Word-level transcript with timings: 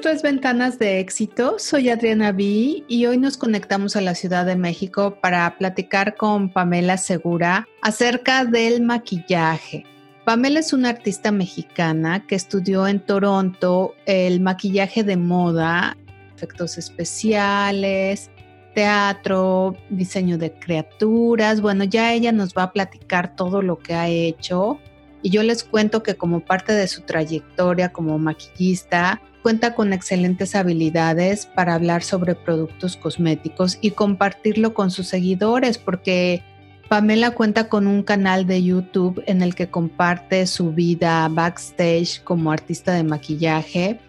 Esto 0.00 0.08
es 0.08 0.22
Ventanas 0.22 0.78
de 0.78 0.98
Éxito. 0.98 1.58
Soy 1.58 1.90
Adriana 1.90 2.32
B 2.32 2.84
y 2.88 3.04
hoy 3.04 3.18
nos 3.18 3.36
conectamos 3.36 3.96
a 3.96 4.00
la 4.00 4.14
Ciudad 4.14 4.46
de 4.46 4.56
México 4.56 5.18
para 5.20 5.58
platicar 5.58 6.16
con 6.16 6.50
Pamela 6.50 6.96
Segura 6.96 7.68
acerca 7.82 8.46
del 8.46 8.80
maquillaje. 8.80 9.84
Pamela 10.24 10.60
es 10.60 10.72
una 10.72 10.88
artista 10.88 11.32
mexicana 11.32 12.26
que 12.26 12.34
estudió 12.34 12.88
en 12.88 13.00
Toronto 13.00 13.94
el 14.06 14.40
maquillaje 14.40 15.04
de 15.04 15.18
moda, 15.18 15.98
efectos 16.34 16.78
especiales, 16.78 18.30
teatro, 18.74 19.76
diseño 19.90 20.38
de 20.38 20.50
criaturas. 20.50 21.60
Bueno, 21.60 21.84
ya 21.84 22.14
ella 22.14 22.32
nos 22.32 22.54
va 22.54 22.62
a 22.62 22.72
platicar 22.72 23.36
todo 23.36 23.60
lo 23.60 23.78
que 23.78 23.92
ha 23.92 24.08
hecho. 24.08 24.78
Y 25.20 25.28
yo 25.28 25.42
les 25.42 25.62
cuento 25.62 26.02
que 26.02 26.14
como 26.14 26.40
parte 26.40 26.72
de 26.72 26.88
su 26.88 27.02
trayectoria 27.02 27.92
como 27.92 28.18
maquillista, 28.18 29.20
cuenta 29.42 29.74
con 29.74 29.92
excelentes 29.92 30.54
habilidades 30.54 31.46
para 31.46 31.74
hablar 31.74 32.02
sobre 32.02 32.34
productos 32.34 32.96
cosméticos 32.96 33.78
y 33.80 33.92
compartirlo 33.92 34.74
con 34.74 34.90
sus 34.90 35.08
seguidores, 35.08 35.78
porque 35.78 36.42
Pamela 36.88 37.30
cuenta 37.30 37.68
con 37.68 37.86
un 37.86 38.02
canal 38.02 38.46
de 38.46 38.62
YouTube 38.62 39.22
en 39.26 39.42
el 39.42 39.54
que 39.54 39.68
comparte 39.68 40.46
su 40.46 40.72
vida 40.72 41.28
backstage 41.28 42.22
como 42.24 42.50
artista 42.50 42.92
de 42.92 43.04
maquillaje 43.04 44.00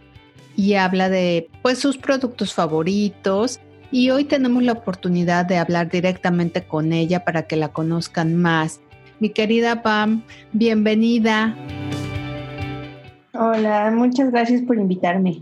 y 0.55 0.73
habla 0.73 1.09
de 1.09 1.49
pues 1.61 1.79
sus 1.79 1.97
productos 1.97 2.53
favoritos 2.53 3.59
y 3.91 4.09
hoy 4.09 4.23
tenemos 4.23 4.63
la 4.63 4.71
oportunidad 4.71 5.45
de 5.45 5.57
hablar 5.57 5.89
directamente 5.89 6.63
con 6.63 6.93
ella 6.93 7.23
para 7.23 7.43
que 7.43 7.55
la 7.55 7.69
conozcan 7.69 8.35
más. 8.35 8.79
Mi 9.19 9.29
querida 9.29 9.83
Pam, 9.83 10.23
bienvenida. 10.51 11.55
Hola, 13.43 13.89
muchas 13.89 14.29
gracias 14.29 14.61
por 14.61 14.77
invitarme. 14.77 15.41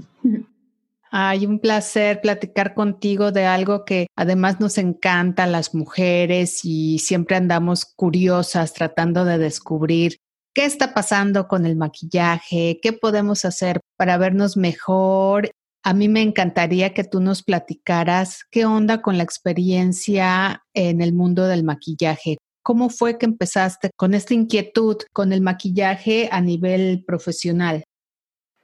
Ay, 1.11 1.45
un 1.45 1.59
placer 1.59 2.21
platicar 2.21 2.73
contigo 2.73 3.33
de 3.33 3.45
algo 3.45 3.83
que 3.83 4.07
además 4.15 4.61
nos 4.61 4.77
encanta 4.77 5.45
las 5.47 5.75
mujeres 5.75 6.61
y 6.63 6.99
siempre 6.99 7.35
andamos 7.35 7.83
curiosas 7.83 8.73
tratando 8.73 9.25
de 9.25 9.37
descubrir 9.37 10.15
qué 10.53 10.63
está 10.63 10.93
pasando 10.93 11.49
con 11.49 11.65
el 11.65 11.75
maquillaje, 11.75 12.79
qué 12.81 12.93
podemos 12.93 13.43
hacer 13.43 13.81
para 13.97 14.17
vernos 14.17 14.55
mejor. 14.55 15.51
A 15.83 15.93
mí 15.93 16.07
me 16.07 16.21
encantaría 16.21 16.93
que 16.93 17.03
tú 17.03 17.19
nos 17.19 17.43
platicaras 17.43 18.45
qué 18.49 18.65
onda 18.65 19.01
con 19.01 19.17
la 19.17 19.23
experiencia 19.23 20.63
en 20.73 21.01
el 21.01 21.11
mundo 21.11 21.47
del 21.47 21.65
maquillaje. 21.65 22.37
¿Cómo 22.63 22.89
fue 22.89 23.17
que 23.17 23.25
empezaste 23.25 23.89
con 23.97 24.13
esta 24.13 24.33
inquietud 24.33 24.97
con 25.11 25.33
el 25.33 25.41
maquillaje 25.41 26.29
a 26.31 26.39
nivel 26.39 27.03
profesional? 27.05 27.83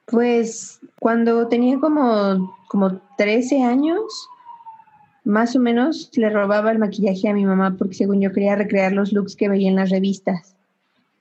Pues 0.05 0.79
cuando 0.99 1.47
tenía 1.47 1.79
como, 1.79 2.55
como 2.67 3.01
13 3.17 3.63
años, 3.63 4.29
más 5.23 5.55
o 5.55 5.59
menos 5.59 6.11
le 6.15 6.29
robaba 6.29 6.71
el 6.71 6.79
maquillaje 6.79 7.27
a 7.27 7.33
mi 7.33 7.45
mamá 7.45 7.75
porque 7.77 7.95
según 7.95 8.21
yo 8.21 8.31
quería 8.31 8.55
recrear 8.55 8.93
los 8.93 9.11
looks 9.11 9.35
que 9.35 9.49
veía 9.49 9.69
en 9.69 9.75
las 9.75 9.89
revistas. 9.89 10.55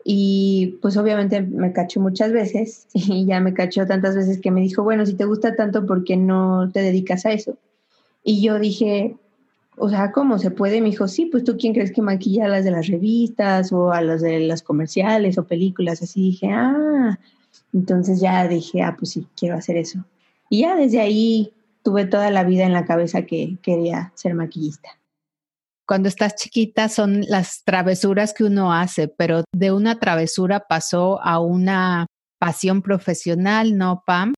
Y 0.05 0.79
pues 0.83 0.99
obviamente 0.99 1.41
me 1.41 1.73
cachó 1.73 1.99
muchas 1.99 2.31
veces 2.31 2.87
y 2.93 3.25
ya 3.25 3.41
me 3.41 3.55
cachó 3.55 3.87
tantas 3.87 4.15
veces 4.15 4.41
que 4.41 4.51
me 4.51 4.61
dijo, 4.61 4.83
bueno, 4.83 5.07
si 5.07 5.15
te 5.15 5.25
gusta 5.25 5.57
tanto, 5.57 5.87
¿por 5.87 6.05
qué 6.05 6.17
no 6.17 6.71
te 6.71 6.81
dedicas 6.81 7.25
a 7.25 7.33
eso? 7.33 7.57
Y 8.23 8.43
yo 8.43 8.59
dije, 8.59 9.17
o 9.77 9.89
sea, 9.89 10.13
¿cómo 10.13 10.39
se 10.39 10.51
puede? 10.51 10.81
Me 10.81 10.91
dijo, 10.91 11.09
sí, 11.09 11.27
pues 11.27 11.45
tú 11.45 11.57
quién 11.59 11.73
crees 11.73 11.93
que 11.93 12.03
maquilla 12.03 12.45
a 12.45 12.49
las 12.49 12.65
de 12.65 12.71
las 12.71 12.87
revistas 12.87 13.73
o 13.73 13.93
a 13.93 14.03
las 14.03 14.21
de 14.21 14.41
las 14.41 14.63
comerciales 14.63 15.39
o 15.39 15.45
películas. 15.45 16.03
Así 16.03 16.21
dije, 16.21 16.51
ah, 16.53 17.19
entonces 17.75 18.21
ya 18.21 18.47
dije, 18.47 18.83
ah, 18.83 18.97
pues 18.97 19.11
sí, 19.11 19.27
quiero 19.37 19.57
hacer 19.57 19.77
eso. 19.77 20.05
Y 20.49 20.61
ya 20.61 20.77
desde 20.77 21.01
ahí 21.01 21.53
tuve 21.83 22.07
toda 22.07 22.31
la 22.31 22.45
vida 22.45 22.65
en 22.65 22.73
la 22.73 22.85
cabeza 22.87 23.23
que 23.23 23.59
quería 23.63 24.13
ser 24.15 24.35
maquillista. 24.35 24.91
Cuando 25.87 26.09
estás 26.09 26.37
chiquita 26.37 26.89
son 26.89 27.23
las 27.29 27.63
travesuras 27.65 28.33
que 28.33 28.45
uno 28.45 28.73
hace, 28.73 29.09
pero 29.09 29.45
de 29.53 29.73
una 29.73 29.99
travesura 29.99 30.61
pasó 30.61 31.21
a 31.21 31.41
una 31.41 32.07
pasión 32.39 32.81
profesional, 32.81 33.77
¿no, 33.77 34.03
Pam? 34.07 34.35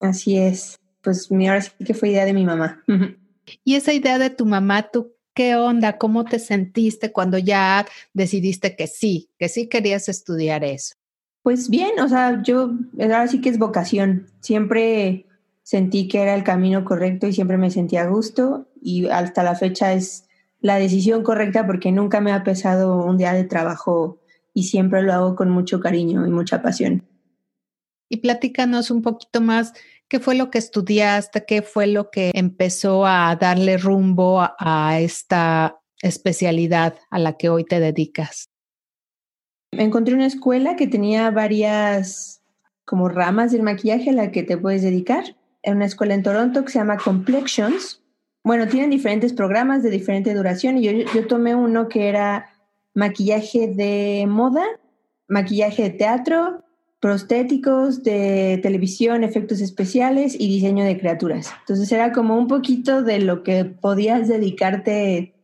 Así 0.00 0.36
es. 0.36 0.76
Pues 1.00 1.30
mi 1.30 1.48
ahora 1.48 1.62
sí 1.62 1.70
que 1.84 1.94
fue 1.94 2.10
idea 2.10 2.24
de 2.24 2.34
mi 2.34 2.44
mamá. 2.44 2.82
Y 3.64 3.74
esa 3.74 3.92
idea 3.92 4.18
de 4.18 4.30
tu 4.30 4.46
mamá, 4.46 4.88
¿tú 4.92 5.16
qué 5.34 5.56
onda? 5.56 5.98
¿Cómo 5.98 6.24
te 6.24 6.38
sentiste 6.38 7.10
cuando 7.10 7.38
ya 7.38 7.84
decidiste 8.14 8.76
que 8.76 8.86
sí, 8.86 9.30
que 9.36 9.48
sí 9.48 9.68
querías 9.68 10.08
estudiar 10.08 10.62
eso? 10.62 10.94
Pues 11.42 11.68
bien, 11.68 11.98
o 12.00 12.08
sea, 12.08 12.42
yo 12.42 12.72
ahora 13.00 13.26
sí 13.28 13.40
que 13.40 13.48
es 13.48 13.58
vocación. 13.58 14.26
Siempre 14.40 15.26
sentí 15.62 16.08
que 16.08 16.22
era 16.22 16.34
el 16.34 16.44
camino 16.44 16.84
correcto 16.84 17.26
y 17.26 17.32
siempre 17.32 17.58
me 17.58 17.70
sentía 17.70 18.02
a 18.02 18.08
gusto 18.08 18.68
y 18.80 19.06
hasta 19.08 19.42
la 19.42 19.54
fecha 19.54 19.92
es 19.92 20.28
la 20.60 20.76
decisión 20.76 21.22
correcta 21.22 21.66
porque 21.66 21.90
nunca 21.90 22.20
me 22.20 22.32
ha 22.32 22.44
pesado 22.44 23.04
un 23.04 23.18
día 23.18 23.32
de 23.32 23.44
trabajo 23.44 24.20
y 24.54 24.64
siempre 24.64 25.02
lo 25.02 25.12
hago 25.12 25.34
con 25.34 25.50
mucho 25.50 25.80
cariño 25.80 26.26
y 26.26 26.30
mucha 26.30 26.62
pasión. 26.62 27.04
Y 28.08 28.18
platícanos 28.18 28.90
un 28.90 29.02
poquito 29.02 29.40
más 29.40 29.72
¿Qué 30.12 30.20
fue 30.20 30.34
lo 30.34 30.50
que 30.50 30.58
estudiaste? 30.58 31.46
¿Qué 31.46 31.62
fue 31.62 31.86
lo 31.86 32.10
que 32.10 32.32
empezó 32.34 33.06
a 33.06 33.34
darle 33.34 33.78
rumbo 33.78 34.46
a, 34.58 35.00
esta 35.00 35.80
especialidad 36.02 36.96
a 37.08 37.18
la 37.18 37.38
que 37.38 37.48
hoy 37.48 37.64
te 37.64 37.80
dedicas? 37.80 38.51
Encontré 39.72 40.14
una 40.14 40.26
escuela 40.26 40.76
que 40.76 40.86
tenía 40.86 41.30
varias 41.30 42.42
como 42.84 43.08
ramas 43.08 43.52
del 43.52 43.62
maquillaje 43.62 44.10
a 44.10 44.14
la 44.14 44.30
que 44.30 44.42
te 44.42 44.58
puedes 44.58 44.82
dedicar. 44.82 45.36
En 45.62 45.76
una 45.76 45.86
escuela 45.86 46.14
en 46.14 46.22
Toronto 46.22 46.64
que 46.64 46.72
se 46.72 46.78
llama 46.78 46.98
Complexions. 46.98 48.02
Bueno, 48.44 48.68
tienen 48.68 48.90
diferentes 48.90 49.32
programas 49.32 49.82
de 49.82 49.90
diferente 49.90 50.34
duración 50.34 50.76
y 50.76 50.82
yo, 50.82 50.92
yo 51.14 51.26
tomé 51.26 51.54
uno 51.54 51.88
que 51.88 52.08
era 52.08 52.50
maquillaje 52.94 53.68
de 53.68 54.26
moda, 54.28 54.64
maquillaje 55.28 55.84
de 55.84 55.90
teatro, 55.90 56.64
prostéticos, 57.00 58.02
de 58.02 58.60
televisión, 58.62 59.24
efectos 59.24 59.60
especiales 59.60 60.34
y 60.38 60.48
diseño 60.48 60.84
de 60.84 60.98
criaturas. 60.98 61.52
Entonces 61.60 61.90
era 61.90 62.12
como 62.12 62.36
un 62.36 62.46
poquito 62.46 63.02
de 63.02 63.20
lo 63.20 63.42
que 63.42 63.64
podías 63.64 64.28
dedicarte 64.28 65.34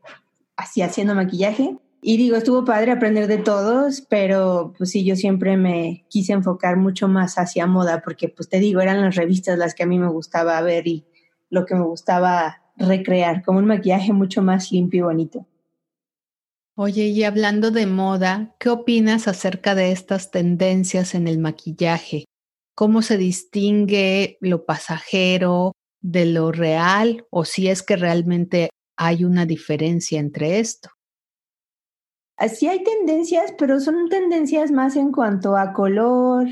así 0.56 0.83
haciendo 0.83 1.15
maquillaje. 1.15 1.78
Y 2.00 2.16
digo, 2.16 2.36
estuvo 2.36 2.64
padre 2.64 2.92
aprender 2.92 3.26
de 3.26 3.38
todos, 3.38 4.03
pero 4.03 4.72
pues 4.78 4.91
sí, 4.91 5.04
yo 5.04 5.16
siempre 5.16 5.56
me 5.56 6.06
quise 6.09 6.32
enfocar 6.32 6.76
mucho 6.76 7.09
más 7.09 7.38
hacia 7.38 7.66
moda, 7.66 8.03
porque 8.03 8.28
pues 8.28 8.48
te 8.48 8.60
digo, 8.60 8.81
eran 8.81 9.00
las 9.03 9.16
revistas 9.16 9.59
las 9.59 9.75
que 9.75 9.82
a 9.82 9.86
mí 9.86 9.98
me 9.98 10.09
gustaba 10.09 10.60
ver 10.60 10.86
y 10.86 11.04
lo 11.50 11.66
que 11.66 11.75
me 11.75 11.84
gustaba 11.84 12.62
recrear, 12.76 13.42
como 13.42 13.59
un 13.59 13.66
maquillaje 13.66 14.12
mucho 14.12 14.42
más 14.42 14.70
limpio 14.70 14.98
y 14.98 15.03
bonito. 15.03 15.47
Oye, 16.76 17.06
y 17.06 17.25
hablando 17.25 17.72
de 17.72 17.86
moda, 17.86 18.54
¿qué 18.60 18.69
opinas 18.69 19.26
acerca 19.26 19.75
de 19.75 19.91
estas 19.91 20.30
tendencias 20.30 21.16
en 21.16 21.26
el 21.26 21.38
maquillaje? 21.38 22.26
¿Cómo 22.76 23.03
se 23.03 23.16
distingue 23.16 24.38
lo 24.41 24.65
pasajero 24.65 25.72
de 26.00 26.26
lo 26.26 26.53
real 26.53 27.26
o 27.30 27.44
si 27.44 27.66
es 27.66 27.82
que 27.82 27.97
realmente 27.97 28.70
hay 28.97 29.25
una 29.25 29.44
diferencia 29.44 30.20
entre 30.20 30.60
esto? 30.60 30.91
Sí 32.47 32.69
hay 32.69 32.84
tendencias, 32.84 33.53
pero 33.59 33.81
son 33.81 34.09
tendencias 34.09 34.71
más 34.71 34.94
en 34.97 35.10
cuanto 35.10 35.56
a 35.56 35.72
color 35.72 36.47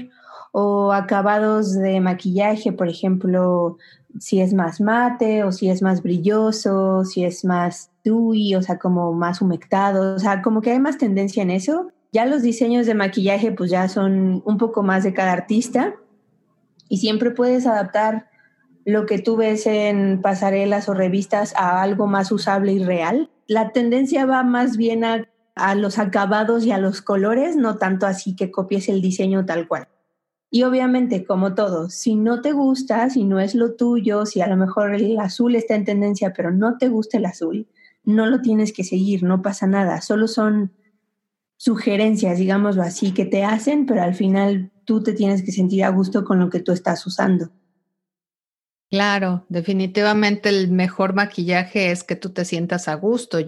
o 0.53 0.93
acabados 0.93 1.75
de 1.75 2.01
maquillaje, 2.01 2.73
por 2.73 2.89
ejemplo, 2.89 3.77
si 4.19 4.41
es 4.41 4.55
más 4.55 4.81
mate 4.81 5.45
o 5.45 5.53
si 5.53 5.69
es 5.69 5.83
más 5.83 6.03
brilloso, 6.03 7.05
si 7.05 7.25
es 7.25 7.45
más 7.45 7.91
dewy, 8.05 8.55
o 8.55 8.63
sea, 8.63 8.79
como 8.79 9.13
más 9.13 9.41
humectado, 9.41 10.15
o 10.15 10.19
sea, 10.19 10.43
como 10.43 10.63
que 10.63 10.73
hay 10.73 10.81
más 10.81 10.99
tendencia 10.99 11.43
en 11.43 11.51
eso. 11.51 11.91
Ya 12.13 12.25
los 12.25 12.43
diseños 12.43 12.87
de 12.87 12.95
maquillaje 12.95 13.53
pues 13.53 13.71
ya 13.71 13.89
son 13.89 14.43
un 14.45 14.59
poco 14.59 14.83
más 14.83 15.05
de 15.05 15.13
cada 15.13 15.33
artista 15.33 15.95
y 16.89 16.99
siempre 16.99 17.31
puedes 17.31 17.67
adaptar 17.67 18.29
lo 18.85 19.05
que 19.05 19.19
tú 19.19 19.37
ves 19.37 19.67
en 19.67 20.23
pasarelas 20.23 20.89
o 20.89 20.95
revistas 20.95 21.55
a 21.57 21.83
algo 21.83 22.07
más 22.07 22.31
usable 22.33 22.73
y 22.73 22.83
real. 22.83 23.31
La 23.49 23.71
tendencia 23.73 24.25
va 24.27 24.45
más 24.45 24.77
bien 24.77 25.05
a, 25.05 25.29
a 25.57 25.75
los 25.75 25.99
acabados 25.99 26.65
y 26.65 26.71
a 26.71 26.79
los 26.79 27.03
colores, 27.03 27.57
no 27.57 27.77
tanto 27.77 28.07
así 28.07 28.37
que 28.37 28.51
copies 28.51 28.89
el 28.89 29.01
diseño 29.01 29.45
tal 29.47 29.67
cual. 29.67 29.89
Y 30.51 30.63
obviamente, 30.63 31.25
como 31.25 31.55
todo, 31.55 31.91
si 31.91 32.15
no 32.15 32.41
te 32.41 32.53
gusta, 32.53 33.11
si 33.11 33.25
no 33.25 33.41
es 33.41 33.55
lo 33.55 33.75
tuyo, 33.75 34.27
si 34.27 34.41
a 34.41 34.47
lo 34.47 34.57
mejor 34.57 34.95
el 34.95 35.19
azul 35.19 35.57
está 35.57 35.75
en 35.75 35.85
tendencia, 35.85 36.33
pero 36.33 36.53
no 36.53 36.77
te 36.79 36.89
gusta 36.89 37.17
el 37.17 37.25
azul, 37.25 37.67
no 38.05 38.27
lo 38.27 38.41
tienes 38.43 38.73
que 38.73 38.85
seguir, 38.85 39.25
no 39.25 39.43
pasa 39.43 39.67
nada, 39.67 40.01
solo 40.03 40.29
son 40.29 40.73
sugerencias, 41.57 42.39
digámoslo 42.39 42.83
así, 42.83 43.13
que 43.13 43.25
te 43.25 43.43
hacen, 43.43 43.87
pero 43.87 44.03
al 44.03 44.15
final 44.15 44.71
tú 44.85 45.03
te 45.03 45.15
tienes 45.15 45.43
que 45.43 45.53
sentir 45.53 45.85
a 45.85 45.89
gusto 45.89 46.25
con 46.25 46.39
lo 46.39 46.51
que 46.51 46.61
tú 46.61 46.73
estás 46.73 47.05
usando. 47.07 47.51
Claro, 48.91 49.47
definitivamente 49.49 50.49
el 50.49 50.71
mejor 50.71 51.15
maquillaje 51.15 51.91
es 51.91 52.05
que 52.05 52.15
tú 52.15 52.31
te 52.31 52.45
sientas 52.45 52.89
a 52.89 52.95
gusto. 52.95 53.39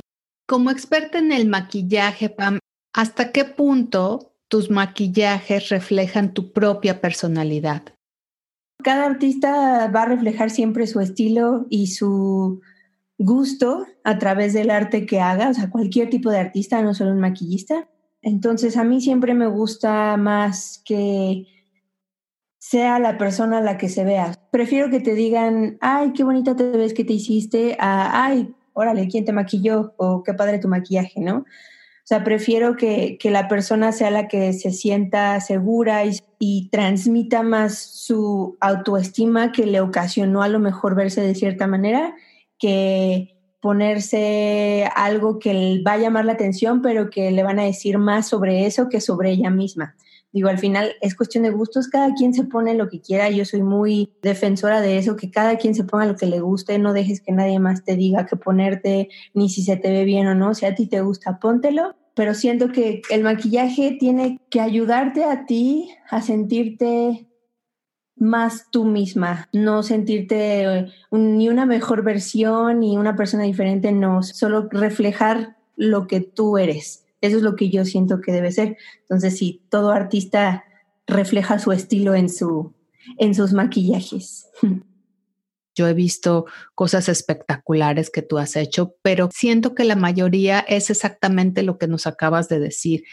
Como 0.49 0.71
experta 0.71 1.19
en 1.19 1.31
el 1.31 1.47
maquillaje, 1.47 2.31
Pam, 2.31 2.59
¿hasta 2.95 3.33
qué 3.33 3.45
punto 3.45 4.33
tus 4.49 4.71
maquillajes 4.71 5.69
reflejan 5.69 6.33
tu 6.33 6.55
propia 6.55 7.03
personalidad? 7.03 7.83
Cada 8.83 9.05
artista 9.05 9.91
va 9.95 10.03
a 10.05 10.07
reflejar 10.07 10.49
siempre 10.49 10.87
su 10.87 11.01
estilo 11.01 11.67
y 11.69 11.89
su 11.89 12.63
gusto 13.19 13.85
a 14.05 14.19
través 14.19 14.55
del 14.55 14.71
arte 14.71 15.05
que 15.05 15.21
haga, 15.21 15.51
o 15.51 15.55
sea, 15.55 15.69
cualquier 15.69 16.09
tipo 16.09 16.31
de 16.31 16.39
artista, 16.39 16.81
no 16.81 16.95
solo 16.95 17.11
un 17.11 17.21
maquillista. 17.21 17.87
Entonces, 18.23 18.79
a 18.79 18.85
mí 18.85 19.03
siempre 19.03 19.35
me 19.35 19.49
gusta 19.49 20.17
más 20.17 20.81
que 20.83 21.47
sea 22.59 22.99
la 22.99 23.19
persona 23.19 23.59
a 23.59 23.63
la 23.63 23.77
que 23.77 23.91
se 23.91 24.03
vea. 24.03 24.33
Prefiero 24.51 24.89
que 24.89 25.01
te 25.01 25.15
digan, 25.15 25.77
ay, 25.83 26.15
qué 26.15 26.25
bonita 26.25 26.57
te 26.57 26.71
ves 26.71 26.95
que 26.95 27.05
te 27.05 27.13
hiciste, 27.13 27.77
ay, 27.79 28.55
órale, 28.79 29.09
¿quién 29.09 29.25
te 29.25 29.33
maquilló? 29.33 29.95
O 29.97 30.23
qué 30.23 30.35
padre 30.35 30.59
tu 30.59 30.69
maquillaje, 30.69 31.21
¿no? 31.21 31.39
O 31.39 32.09
sea, 32.09 32.25
prefiero 32.25 32.77
que, 32.77 33.19
que 33.19 33.31
la 33.31 33.49
persona 33.49 33.93
sea 33.93 34.11
la 34.11 34.29
que 34.29 34.55
se 34.55 34.71
sienta 34.71 35.39
segura 35.41 36.07
y, 36.07 36.19
y, 36.39 36.71
transmita 36.71 37.43
más 37.43 37.79
su 37.79 38.57
autoestima 38.61 39.53
que 39.53 39.67
le 39.67 39.83
ocasionó 39.83 40.43
a 40.43 40.49
lo 40.49 40.59
mejor 40.59 40.95
verse 40.95 41.21
de 41.21 41.35
cierta 41.35 41.67
manera 41.67 42.15
que 42.59 43.37
ponerse 43.61 44.89
algo 44.95 45.39
que 45.39 45.83
va 45.87 45.93
a 45.93 45.99
llamar 45.99 46.25
la 46.25 46.33
atención, 46.33 46.81
pero 46.81 47.11
que 47.11 47.31
le 47.31 47.43
van 47.43 47.59
a 47.59 47.65
decir 47.65 47.99
más 47.99 48.29
sobre 48.29 48.65
eso 48.65 48.89
que 48.89 49.01
sobre 49.01 49.33
ella 49.33 49.51
misma. 49.51 49.95
Digo, 50.33 50.49
al 50.49 50.59
final 50.59 50.93
es 51.01 51.15
cuestión 51.15 51.45
de 51.45 51.51
gustos, 51.51 51.89
cada 51.89 52.13
quien 52.15 52.35
se 52.35 52.45
pone 52.45 52.75
lo 52.75 52.89
que 52.89 53.01
quiera, 53.01 53.31
yo 53.31 53.45
soy 53.47 53.63
muy 53.63 54.13
defensora 54.21 54.83
de 54.83 54.99
eso, 54.99 55.17
que 55.17 55.31
cada 55.31 55.57
quien 55.57 55.75
se 55.75 55.85
ponga 55.85 56.05
lo 56.05 56.17
que 56.17 56.27
le 56.27 56.41
guste, 56.41 56.79
no 56.79 56.93
dejes 56.93 57.23
que 57.23 57.33
nadie 57.33 57.59
más 57.59 57.83
te 57.83 57.97
diga 57.97 58.27
que 58.27 58.37
ponerte, 58.37 59.09
ni 59.33 59.49
si 59.49 59.63
se 59.63 59.77
te 59.77 59.91
ve 59.91 60.05
bien 60.05 60.27
o 60.27 60.35
no, 60.35 60.55
si 60.55 60.67
a 60.67 60.75
ti 60.75 60.87
te 60.87 61.01
gusta, 61.01 61.39
póntelo, 61.39 61.97
pero 62.15 62.35
siento 62.35 62.73
que 62.73 63.01
el 63.11 63.23
maquillaje 63.23 63.97
tiene 63.99 64.39
que 64.51 64.61
ayudarte 64.61 65.25
a 65.25 65.47
ti 65.47 65.89
a 66.11 66.21
sentirte 66.21 67.29
más 68.17 68.67
tú 68.71 68.85
misma, 68.85 69.49
no 69.53 69.83
sentirte 69.83 70.65
eh, 70.65 70.87
ni 71.11 71.49
una 71.49 71.65
mejor 71.65 72.03
versión 72.03 72.81
ni 72.81 72.97
una 72.99 73.17
persona 73.17 73.45
diferente, 73.45 73.93
no, 73.93 74.23
solo 74.23 74.69
reflejar 74.71 75.57
lo 75.77 76.07
que 76.07 76.21
tú 76.21 76.59
eres. 76.59 77.07
Eso 77.21 77.37
es 77.39 77.43
lo 77.43 77.57
que 77.57 77.71
yo 77.71 77.85
siento 77.85 78.21
que 78.21 78.33
debe 78.33 78.53
ser. 78.53 78.77
Entonces, 79.01 79.37
sí, 79.37 79.63
todo 79.71 79.91
artista 79.91 80.65
refleja 81.07 81.59
su 81.59 81.73
estilo 81.73 82.15
en, 82.15 82.29
su, 82.29 82.75
en 83.19 83.35
sus 83.35 83.53
maquillajes. 83.53 84.47
Yo 85.75 85.87
he 85.87 85.95
visto 85.95 86.47
cosas 86.75 87.09
espectaculares 87.09 88.11
que 88.11 88.23
tú 88.23 88.39
has 88.39 88.57
hecho, 88.57 88.97
pero 89.01 89.29
siento 89.33 89.77
que 89.77 89.85
la 89.85 89.95
mayoría 89.95 90.59
es 90.59 90.91
exactamente 90.91 91.63
lo 91.63 91.79
que 91.79 91.87
nos 91.87 92.09
acabas 92.09 92.49
de 92.49 92.59
decir. 92.59 93.05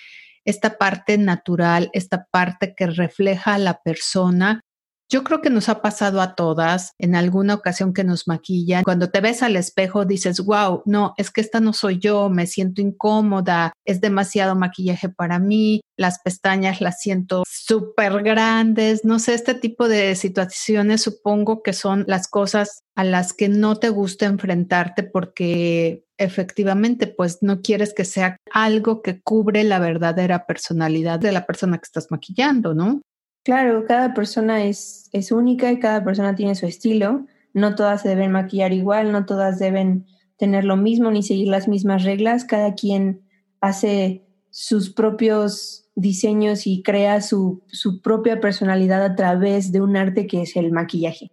Esta 0.46 0.80
parte 0.80 1.20
natural, 1.20 1.92
esta 1.94 2.26
parte 2.26 2.74
que 2.76 2.88
refleja 2.88 3.54
a 3.54 3.60
la 3.60 3.84
persona 3.84 4.65
yo 5.10 5.24
creo 5.24 5.42
que 5.42 5.50
nos 5.50 5.70
ha 5.70 5.82
pasado 5.82 6.22
a 6.22 6.36
todas 6.36 6.94
en 6.98 7.16
alguna 7.16 7.54
ocasión 7.54 7.94
que 7.94 8.04
nos 8.04 8.28
maquillan. 8.28 8.84
Cuando 8.84 9.10
te 9.10 9.22
ves 9.22 9.44
al 9.44 9.56
espejo 9.56 10.06
dices, 10.06 10.40
wow, 10.42 10.82
no, 10.86 11.14
es 11.18 11.32
que 11.32 11.42
esta 11.42 11.60
no 11.60 11.74
soy 11.74 12.00
yo, 12.00 12.30
me 12.30 12.48
siento 12.48 12.82
incómoda, 12.82 13.74
es 13.86 14.02
demasiado 14.02 14.56
maquillaje 14.56 15.10
para 15.10 15.40
mí, 15.40 15.82
las 15.98 16.20
pestañas 16.20 16.82
las 16.82 17.00
siento 17.00 17.44
súper 17.48 18.24
grandes, 18.24 19.06
no 19.06 19.20
sé, 19.20 19.34
este 19.34 19.54
tipo 19.54 19.88
de 19.88 20.16
situaciones 20.16 21.04
supongo 21.04 21.62
que 21.62 21.74
son 21.74 22.06
las 22.08 22.28
cosas 22.28 22.82
a 22.96 23.04
las 23.04 23.34
que 23.34 23.50
no 23.50 23.76
te 23.76 23.90
gusta 23.90 24.26
enfrentarte 24.26 25.04
porque 25.04 26.06
efectivamente 26.18 27.08
pues 27.08 27.40
no 27.42 27.62
quieres 27.62 27.94
que 27.94 28.06
sea 28.06 28.38
algo 28.52 29.02
que 29.02 29.22
cubre 29.22 29.64
la 29.64 29.80
verdadera 29.80 30.46
personalidad 30.46 31.20
de 31.20 31.32
la 31.32 31.46
persona 31.46 31.78
que 31.78 31.86
estás 31.86 32.08
maquillando, 32.10 32.74
¿no? 32.74 33.02
Claro, 33.46 33.86
cada 33.86 34.16
persona 34.16 34.66
es, 34.66 35.08
es 35.14 35.32
única 35.32 35.72
y 35.72 35.78
cada 35.78 36.04
persona 36.04 36.34
tiene 36.34 36.56
su 36.56 36.66
estilo. 36.66 37.28
No 37.54 37.76
todas 37.76 38.02
se 38.02 38.10
deben 38.10 38.32
maquillar 38.32 38.74
igual, 38.74 39.12
no 39.12 39.28
todas 39.28 39.60
deben 39.60 40.08
tener 40.36 40.66
lo 40.66 40.78
mismo 40.78 41.12
ni 41.12 41.22
seguir 41.22 41.50
las 41.50 41.68
mismas 41.68 42.04
reglas. 42.04 42.44
Cada 42.44 42.74
quien 42.74 43.22
hace 43.62 44.24
sus 44.50 44.92
propios 44.92 45.88
diseños 45.94 46.66
y 46.66 46.82
crea 46.82 47.22
su, 47.22 47.62
su 47.68 48.02
propia 48.02 48.42
personalidad 48.42 49.06
a 49.06 49.16
través 49.16 49.72
de 49.72 49.80
un 49.80 49.96
arte 49.96 50.26
que 50.26 50.42
es 50.42 50.56
el 50.56 50.72
maquillaje. 50.72 51.30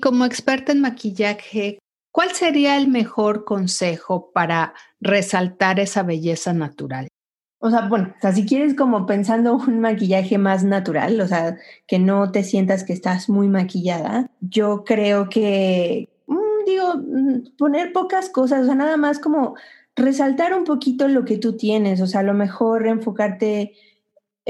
Como 0.00 0.24
experta 0.24 0.70
en 0.70 0.82
maquillaje, 0.82 1.80
¿cuál 2.12 2.30
sería 2.30 2.76
el 2.76 2.86
mejor 2.86 3.44
consejo 3.44 4.30
para 4.32 4.72
resaltar 5.00 5.80
esa 5.80 6.04
belleza 6.04 6.52
natural? 6.52 7.08
O 7.58 7.70
sea, 7.70 7.88
bueno, 7.88 8.14
o 8.16 8.20
sea, 8.20 8.32
si 8.32 8.44
quieres 8.46 8.74
como 8.74 9.06
pensando 9.06 9.54
un 9.54 9.80
maquillaje 9.80 10.38
más 10.38 10.64
natural, 10.64 11.20
o 11.20 11.26
sea, 11.26 11.56
que 11.86 11.98
no 11.98 12.30
te 12.30 12.44
sientas 12.44 12.84
que 12.84 12.92
estás 12.92 13.28
muy 13.28 13.48
maquillada, 13.48 14.30
yo 14.40 14.84
creo 14.84 15.28
que, 15.30 16.10
mm, 16.26 16.64
digo, 16.66 16.94
mm, 16.96 17.56
poner 17.58 17.92
pocas 17.92 18.28
cosas, 18.28 18.62
o 18.62 18.66
sea, 18.66 18.74
nada 18.74 18.96
más 18.96 19.18
como 19.18 19.56
resaltar 19.96 20.54
un 20.54 20.64
poquito 20.64 21.08
lo 21.08 21.24
que 21.24 21.38
tú 21.38 21.56
tienes, 21.56 22.00
o 22.02 22.06
sea, 22.06 22.20
a 22.20 22.24
lo 22.24 22.34
mejor 22.34 22.86
enfocarte 22.86 23.72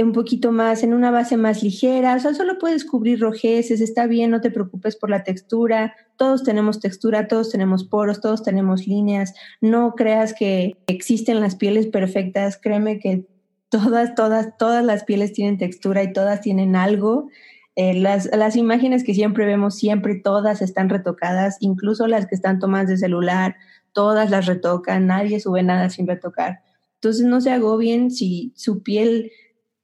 un 0.04 0.12
poquito 0.12 0.52
más 0.52 0.82
en 0.82 0.93
una 0.93 1.10
base 1.10 1.37
más 1.38 1.62
ligera, 1.62 2.14
o 2.14 2.19
sea, 2.19 2.34
solo 2.34 2.58
puedes 2.58 2.84
cubrir 2.84 3.20
rojeces, 3.20 3.81
está 3.81 4.06
bien, 4.06 4.31
no 4.31 4.43
te 4.43 4.50
preocupes 4.50 4.94
por 4.94 5.08
la 5.08 5.25
textura, 5.25 5.94
todos 6.16 6.43
tenemos 6.43 6.81
textura, 6.81 7.28
todos 7.28 7.50
tenemos 7.50 7.84
poros, 7.84 8.20
todos 8.20 8.43
tenemos 8.43 8.87
líneas, 8.87 9.34
no 9.62 9.94
creas 9.94 10.34
que 10.34 10.76
existen 10.87 11.40
las 11.40 11.56
pieles 11.56 11.87
perfectas, 11.87 12.58
créeme 12.60 12.98
que 12.98 13.26
todas, 13.70 14.14
todas, 14.14 14.56
todas 14.58 14.84
las 14.84 15.04
pieles 15.04 15.32
tienen 15.32 15.56
textura 15.56 16.02
y 16.02 16.12
todas 16.12 16.43
tienen 16.43 16.76
algo. 16.76 17.28
Eh, 17.75 17.94
las, 17.94 18.28
las 18.37 18.56
imágenes 18.56 19.02
que 19.02 19.14
siempre 19.14 19.46
vemos, 19.46 19.76
siempre 19.76 20.14
todas 20.14 20.60
están 20.60 20.90
retocadas, 20.90 21.56
incluso 21.60 22.06
las 22.06 22.26
que 22.26 22.34
están 22.34 22.58
tomadas 22.58 22.88
de 22.88 22.98
celular, 22.98 23.56
todas 23.93 24.31
las 24.31 24.44
retocan, 24.44 25.06
nadie 25.06 25.40
sube 25.40 25.62
nada 25.62 25.88
sin 25.88 26.06
retocar. 26.06 26.60
Entonces 26.94 27.26
no 27.26 27.40
se 27.40 27.50
agobien 27.50 28.10
si 28.10 28.52
su 28.56 28.82
piel 28.82 29.31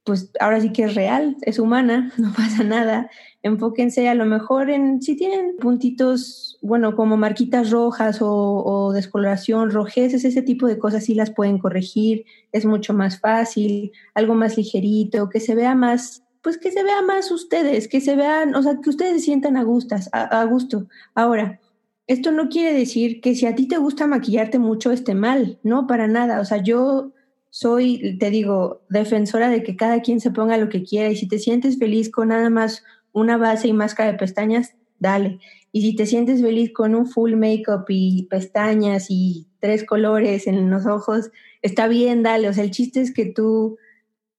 pues 0.05 0.31
ahora 0.41 0.61
sí 0.61 0.73
que 0.73 0.85
es 0.85 0.95
real, 0.95 1.37
es 1.43 1.59
humana, 1.59 2.13
no 2.19 2.33
pasa 2.33 2.65
nada. 2.65 3.11
Enfóquense 3.43 4.09
a 4.09 4.15
lo 4.15 4.25
mejor 4.25 4.71
en 4.71 5.03
si 5.03 5.17
tienen 5.17 5.57
puntitos, 5.57 6.59
bueno, 6.63 6.95
como 6.95 7.17
marquitas 7.17 7.71
rojas 7.71 8.19
o, 8.21 8.93
descoloración, 8.93 9.71
rojeces, 9.71 10.25
ese 10.25 10.43
tipo 10.43 10.67
de 10.67 10.79
cosas 10.79 11.05
sí 11.05 11.15
las 11.15 11.31
pueden 11.31 11.59
corregir, 11.59 12.25
es 12.53 12.65
mucho 12.65 12.95
más 12.95 13.21
fácil, 13.21 13.93
algo 14.15 14.35
más 14.35 14.57
ligerito, 14.57 15.29
que 15.29 15.41
se 15.41 15.55
vea 15.55 15.75
más, 15.75 16.23
pues 16.43 16.59
que 16.59 16.71
se 16.71 16.83
vea 16.83 17.03
más 17.03 17.31
ustedes, 17.31 17.89
que 17.89 18.01
se 18.01 18.17
vean, 18.17 18.55
o 18.55 18.63
sea, 18.63 18.79
que 18.83 18.91
ustedes 18.91 19.15
se 19.15 19.27
sientan 19.27 19.57
a, 19.57 19.63
gustas, 19.63 20.09
a 20.13 20.45
gusto. 20.45 20.87
Ahora, 21.15 21.61
esto 22.07 22.33
no 22.33 22.49
quiere 22.49 22.77
decir 22.77 23.21
que 23.21 23.35
si 23.35 23.47
a 23.47 23.55
ti 23.55 23.69
te 23.69 23.79
gusta 23.79 24.07
maquillarte 24.07 24.59
mucho 24.59 24.91
esté 24.91 25.15
mal, 25.15 25.59
no, 25.63 25.87
para 25.87 26.09
nada. 26.09 26.41
O 26.41 26.45
sea, 26.45 26.59
yo 26.59 27.13
soy, 27.55 28.17
te 28.19 28.31
digo, 28.31 28.81
defensora 28.89 29.51
de 29.51 29.63
que 29.63 29.77
cada 29.77 30.01
quien 30.01 30.21
se 30.21 30.31
ponga 30.31 30.57
lo 30.57 30.71
que 30.71 30.85
quiera 30.85 31.11
y 31.11 31.17
si 31.17 31.29
te 31.29 31.39
sientes 31.39 31.79
feliz 31.79 32.11
con 32.11 32.29
nada 32.29 32.49
más 32.49 32.83
una 33.13 33.37
base 33.37 33.69
y 33.69 33.75
máscara 33.75 34.11
de 34.11 34.19
pestañas, 34.19 34.75
dale. 34.99 35.39
Y 35.71 35.83
si 35.83 35.95
te 35.95 36.07
sientes 36.07 36.41
feliz 36.41 36.73
con 36.73 36.95
un 36.95 37.07
full 37.07 37.35
makeup 37.35 37.85
y 37.91 38.27
pestañas 38.31 39.09
y 39.11 39.49
tres 39.61 39.85
colores 39.85 40.47
en 40.47 40.71
los 40.71 40.87
ojos, 40.87 41.31
está 41.61 41.89
bien, 41.89 42.23
dale. 42.23 42.49
O 42.49 42.55
sea, 42.55 42.65
el 42.65 42.71
chiste 42.71 43.03
es 43.03 43.13
que 43.13 43.27
tú 43.27 43.77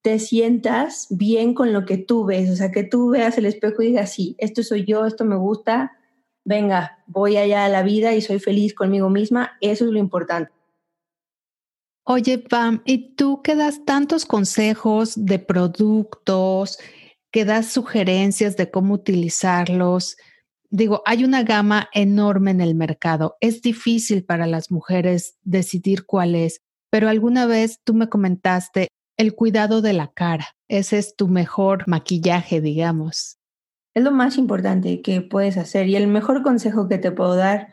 te 0.02 0.18
sientas 0.18 1.06
bien 1.12 1.54
con 1.54 1.72
lo 1.72 1.86
que 1.86 2.00
tú 2.00 2.26
ves, 2.26 2.50
o 2.50 2.56
sea, 2.56 2.72
que 2.72 2.84
tú 2.84 3.12
veas 3.12 3.38
el 3.38 3.46
espejo 3.46 3.84
y 3.84 3.90
digas, 3.90 4.12
sí, 4.12 4.36
esto 4.40 4.64
soy 4.64 4.86
yo, 4.86 5.06
esto 5.06 5.24
me 5.24 5.36
gusta, 5.36 5.92
venga, 6.44 6.98
voy 7.06 7.38
allá 7.38 7.64
a 7.66 7.70
la 7.70 7.84
vida 7.84 8.16
y 8.16 8.22
soy 8.22 8.40
feliz 8.40 8.74
conmigo 8.74 9.12
misma, 9.12 9.52
eso 9.62 9.86
es 9.86 9.92
lo 9.92 10.00
importante. 10.00 10.52
Oye, 12.06 12.38
Pam, 12.38 12.82
¿y 12.86 13.16
tú 13.16 13.42
que 13.42 13.56
das 13.56 13.86
tantos 13.86 14.26
consejos 14.26 15.14
de 15.16 15.40
productos, 15.40 16.78
que 17.32 17.46
das 17.46 17.68
sugerencias 17.72 18.58
de 18.58 18.70
cómo 18.70 18.94
utilizarlos? 18.94 20.18
Digo, 20.70 21.02
hay 21.06 21.24
una 21.24 21.44
gama 21.44 21.88
enorme 21.94 22.52
en 22.52 22.60
el 22.60 22.76
mercado. 22.76 23.38
Es 23.40 23.62
difícil 23.62 24.26
para 24.26 24.48
las 24.48 24.70
mujeres 24.70 25.38
decidir 25.44 26.06
cuál 26.06 26.36
es, 26.36 26.60
pero 26.90 27.08
alguna 27.08 27.46
vez 27.46 27.80
tú 27.86 27.94
me 27.94 28.10
comentaste 28.10 28.90
el 29.16 29.34
cuidado 29.34 29.82
de 29.82 29.94
la 29.94 30.12
cara. 30.12 30.48
Ese 30.68 30.98
es 30.98 31.16
tu 31.16 31.30
mejor 31.30 31.88
maquillaje, 31.88 32.60
digamos. 32.60 33.38
Es 33.94 34.04
lo 34.04 34.12
más 34.12 34.38
importante 34.38 35.02
que 35.02 35.22
puedes 35.22 35.56
hacer 35.56 35.88
y 35.88 35.96
el 35.96 36.08
mejor 36.08 36.44
consejo 36.44 36.90
que 36.90 36.98
te 36.98 37.12
puedo 37.12 37.36
dar 37.36 37.70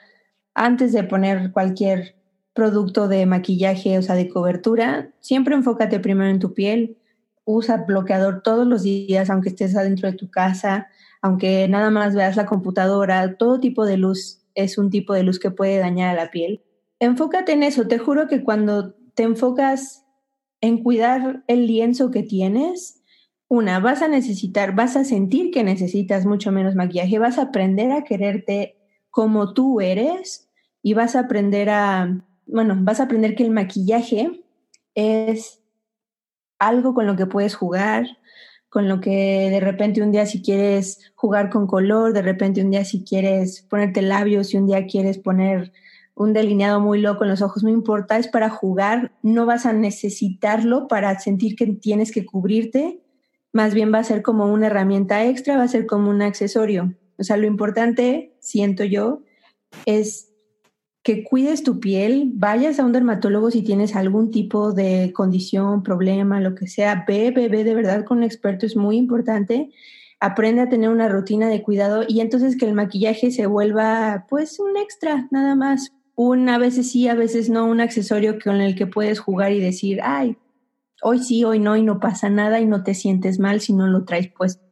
antes 0.55 0.93
de 0.93 1.03
poner 1.03 1.51
cualquier 1.51 2.20
producto 2.55 3.09
de 3.09 3.27
maquillaje, 3.27 3.99
o 3.99 4.03
sea, 4.03 4.15
de 4.15 4.29
cobertura, 4.29 5.13
siempre 5.21 5.55
enfócate 5.55 6.01
primero 6.01 6.31
en 6.31 6.39
tu 6.41 6.55
piel. 6.55 6.97
Usa 7.45 7.85
bloqueador 7.87 8.43
todos 8.43 8.67
los 8.67 8.83
días, 8.83 9.31
aunque 9.31 9.51
estés 9.51 9.77
adentro 9.77 10.11
de 10.11 10.17
tu 10.17 10.31
casa, 10.31 10.89
aunque 11.23 11.69
nada 11.69 11.91
más 11.91 12.15
veas 12.15 12.37
la 12.37 12.47
computadora, 12.47 13.37
todo 13.37 13.61
tipo 13.61 13.85
de 13.85 13.97
luz 13.97 14.43
es 14.55 14.79
un 14.79 14.91
tipo 14.91 15.15
de 15.15 15.23
luz 15.23 15.39
que 15.39 15.51
puede 15.51 15.79
dañar 15.79 16.11
a 16.17 16.25
la 16.25 16.31
piel. 16.31 16.63
Enfócate 16.99 17.53
en 17.53 17.63
eso, 17.63 17.87
te 17.87 17.99
juro 17.99 18.29
que 18.29 18.43
cuando 18.43 18.95
te 19.15 19.23
enfocas 19.23 20.05
en 20.61 20.83
cuidar 20.83 21.45
el 21.47 21.67
lienzo 21.67 22.11
que 22.11 22.23
tienes, 22.23 23.03
una, 23.49 23.81
vas 23.81 24.03
a 24.03 24.09
necesitar, 24.09 24.75
vas 24.75 24.97
a 24.97 25.05
sentir 25.05 25.51
que 25.51 25.65
necesitas 25.65 26.27
mucho 26.27 26.53
menos 26.53 26.75
maquillaje, 26.75 27.19
vas 27.19 27.39
a 27.39 27.43
aprender 27.43 27.91
a 27.91 28.05
quererte 28.05 28.77
como 29.11 29.55
tú 29.55 29.81
eres 29.81 30.49
y 30.83 30.95
vas 30.95 31.17
a 31.17 31.21
aprender 31.21 31.69
a, 31.71 32.23
bueno, 32.53 32.77
vas 32.81 33.01
a 33.01 33.05
aprender 33.05 33.35
que 33.35 33.45
el 33.45 33.51
maquillaje 33.51 34.43
es 34.95 35.61
algo 36.59 36.95
con 36.95 37.07
lo 37.07 37.17
que 37.17 37.27
puedes 37.27 37.55
jugar, 37.55 38.07
con 38.69 38.89
lo 38.89 39.01
que 39.01 39.49
de 39.51 39.61
repente 39.61 40.03
un 40.03 40.13
día 40.13 40.27
si 40.27 40.43
quieres 40.43 41.13
jugar 41.15 41.51
con 41.51 41.67
color, 41.67 42.13
de 42.13 42.23
repente 42.23 42.63
un 42.63 42.71
día 42.71 42.85
si 42.85 43.05
quieres 43.05 43.63
ponerte 43.63 44.03
labios 44.03 44.53
y 44.53 44.57
un 44.57 44.67
día 44.67 44.87
quieres 44.87 45.19
poner 45.19 45.73
un 46.15 46.33
delineado 46.33 46.81
muy 46.81 47.01
loco 47.01 47.25
en 47.25 47.31
los 47.31 47.41
ojos, 47.41 47.63
no 47.63 47.71
importa, 47.71 48.19
es 48.19 48.29
para 48.29 48.51
jugar, 48.51 49.13
no 49.23 49.47
vas 49.47 49.65
a 49.65 49.73
necesitarlo 49.73 50.87
para 50.87 51.19
sentir 51.19 51.57
que 51.57 51.67
tienes 51.67 52.13
que 52.13 52.27
cubrirte, 52.27 53.01
más 53.53 53.75
bien 53.75 53.93
va 53.93 53.99
a 53.99 54.05
ser 54.05 54.23
como 54.23 54.47
una 54.53 54.67
herramienta 54.67 55.25
extra, 55.25 55.57
va 55.57 55.65
a 55.65 55.69
ser 55.69 55.87
como 55.87 56.11
un 56.11 56.21
accesorio. 56.21 56.95
O 57.19 57.25
sea, 57.25 57.37
lo 57.37 57.47
importante, 57.47 58.35
siento 58.41 58.85
yo, 58.85 59.23
es 59.87 60.30
que 61.03 61.25
cuides 61.25 61.63
tu 61.63 61.81
piel, 61.81 62.31
vayas 62.35 62.79
a 62.79 62.85
un 62.85 62.93
dermatólogo 62.93 63.51
si 63.51 63.63
tienes 63.63 63.97
algún 63.97 64.31
tipo 64.31 64.73
de 64.73 65.13
condición, 65.15 65.83
problema, 65.83 66.41
lo 66.41 66.55
que 66.55 66.67
sea, 66.67 67.05
ve, 67.09 67.31
ve, 67.31 67.49
de 67.49 67.75
verdad 67.75 68.05
con 68.05 68.19
un 68.19 68.25
experto, 68.25 68.67
es 68.67 68.77
muy 68.77 68.97
importante. 68.97 69.71
Aprende 70.21 70.61
a 70.61 70.69
tener 70.69 70.91
una 70.91 71.09
rutina 71.09 71.49
de 71.49 71.63
cuidado 71.63 72.05
y 72.07 72.21
entonces 72.21 72.59
que 72.59 72.67
el 72.67 72.75
maquillaje 72.75 73.31
se 73.31 73.47
vuelva 73.47 74.27
pues 74.29 74.61
un 74.61 74.77
extra, 74.77 75.27
nada 75.31 75.55
más. 75.55 75.93
Un 76.15 76.51
a 76.51 76.59
veces 76.59 76.91
sí, 76.91 77.09
a 77.09 77.15
veces 77.15 77.49
no, 77.49 77.65
un 77.65 77.81
accesorio 77.81 78.39
con 78.39 78.61
el 78.61 78.75
que 78.75 78.87
puedes 78.87 79.21
jugar 79.21 79.53
y 79.53 79.61
decir, 79.61 80.01
ay, 80.03 80.37
hoy 81.03 81.21
sí, 81.21 81.45
hoy 81.45 81.61
no, 81.61 81.77
y 81.79 81.83
no 81.83 81.99
pasa 81.99 82.29
nada 82.29 82.61
y 82.61 82.67
no 82.67 82.83
te 82.83 82.93
sientes 82.93 83.39
mal 83.39 83.63
si 83.63 83.73
no 83.73 83.87
lo 83.87 84.05
traes 84.05 84.29
puesto. 84.29 84.70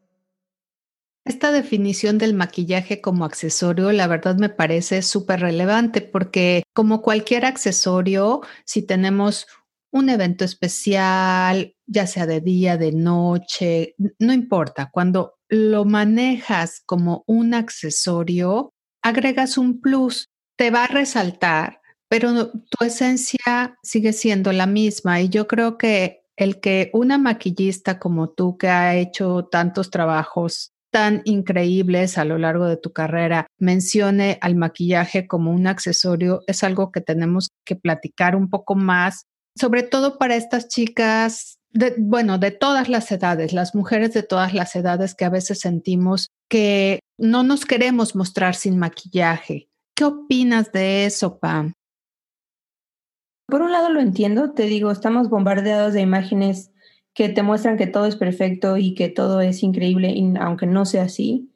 Esta 1.28 1.52
definición 1.52 2.16
del 2.16 2.32
maquillaje 2.32 3.02
como 3.02 3.26
accesorio, 3.26 3.92
la 3.92 4.06
verdad 4.06 4.38
me 4.38 4.49
parece 4.49 5.02
súper 5.02 5.40
relevante 5.40 6.00
porque 6.00 6.62
como 6.73 7.02
cualquier 7.02 7.44
accesorio, 7.44 8.40
si 8.64 8.80
tenemos 8.80 9.47
un 9.92 10.08
evento 10.08 10.47
especial, 10.47 11.75
ya 11.87 12.06
sea 12.06 12.25
de 12.25 12.40
día, 12.40 12.78
de 12.78 12.92
noche, 12.92 13.94
no 14.18 14.32
importa, 14.32 14.88
cuando 14.90 15.35
lo 15.50 15.85
manejas 15.85 16.80
como 16.87 17.25
un 17.26 17.52
accesorio, 17.52 18.73
agregas 19.02 19.58
un 19.58 19.82
plus, 19.82 20.30
te 20.56 20.70
va 20.70 20.85
a 20.85 20.88
resaltar, 20.88 21.82
pero 22.08 22.52
tu 22.52 22.87
esencia 22.87 23.76
sigue 23.82 24.14
siendo 24.14 24.50
la 24.54 24.66
misma 24.66 25.20
y 25.20 25.28
yo 25.28 25.47
creo 25.47 25.76
que 25.76 26.23
el 26.37 26.58
que 26.58 26.88
una 26.94 27.18
maquillista 27.18 27.99
como 27.99 28.30
tú 28.30 28.56
que 28.56 28.68
ha 28.68 28.97
hecho 28.97 29.47
tantos 29.52 29.90
trabajos 29.90 30.73
tan 30.90 31.23
increíbles 31.25 32.18
a 32.18 32.25
lo 32.25 32.38
largo 32.38 32.66
de 32.66 32.76
tu 32.76 32.92
carrera 32.92 33.47
mencione 33.59 34.38
al 34.40 34.57
maquillaje 34.57 35.26
como 35.26 35.52
un 35.52 35.66
accesorio 35.66 36.42
es 36.47 36.64
algo 36.64 36.92
que 36.92 37.00
tenemos 37.00 37.50
que 37.64 37.76
platicar 37.76 38.37
un 38.37 38.49
poco 38.49 38.75
más, 38.75 39.26
sobre 39.57 39.83
todo 39.83 40.18
para 40.18 40.37
estas 40.37 40.68
chicas, 40.68 41.59
de, 41.71 41.95
bueno, 41.99 42.38
de 42.38 42.50
todas 42.50 42.88
las 42.88 43.12
edades, 43.12 43.52
las 43.52 43.75
mujeres 43.75 44.14
de 44.14 44.23
todas 44.23 44.54
las 44.54 44.75
edades 44.75 45.14
que 45.14 45.25
a 45.25 45.30
veces 45.30 45.61
sentimos 45.61 46.28
que 46.49 47.00
no 47.18 47.42
nos 47.42 47.66
queremos 47.66 48.16
mostrar 48.16 48.54
sin 48.54 48.78
maquillaje. 48.78 49.68
¿Qué 49.95 50.04
opinas 50.04 50.73
de 50.73 51.04
eso, 51.04 51.38
Pam? 51.38 51.75
Por 53.47 53.62
un 53.62 53.73
lado 53.73 53.90
lo 53.90 54.00
entiendo, 54.00 54.52
te 54.52 54.64
digo, 54.64 54.90
estamos 54.90 55.28
bombardeados 55.28 55.95
de 55.95 56.02
imágenes 56.02 56.71
que 57.18 57.28
te 57.28 57.42
muestran 57.42 57.76
que 57.76 57.88
todo 57.88 58.06
es 58.06 58.14
perfecto 58.14 58.76
y 58.76 58.94
que 58.94 59.08
todo 59.08 59.40
es 59.40 59.64
increíble, 59.64 60.14
aunque 60.38 60.66
no 60.66 60.84
sea 60.84 61.02
así. 61.02 61.50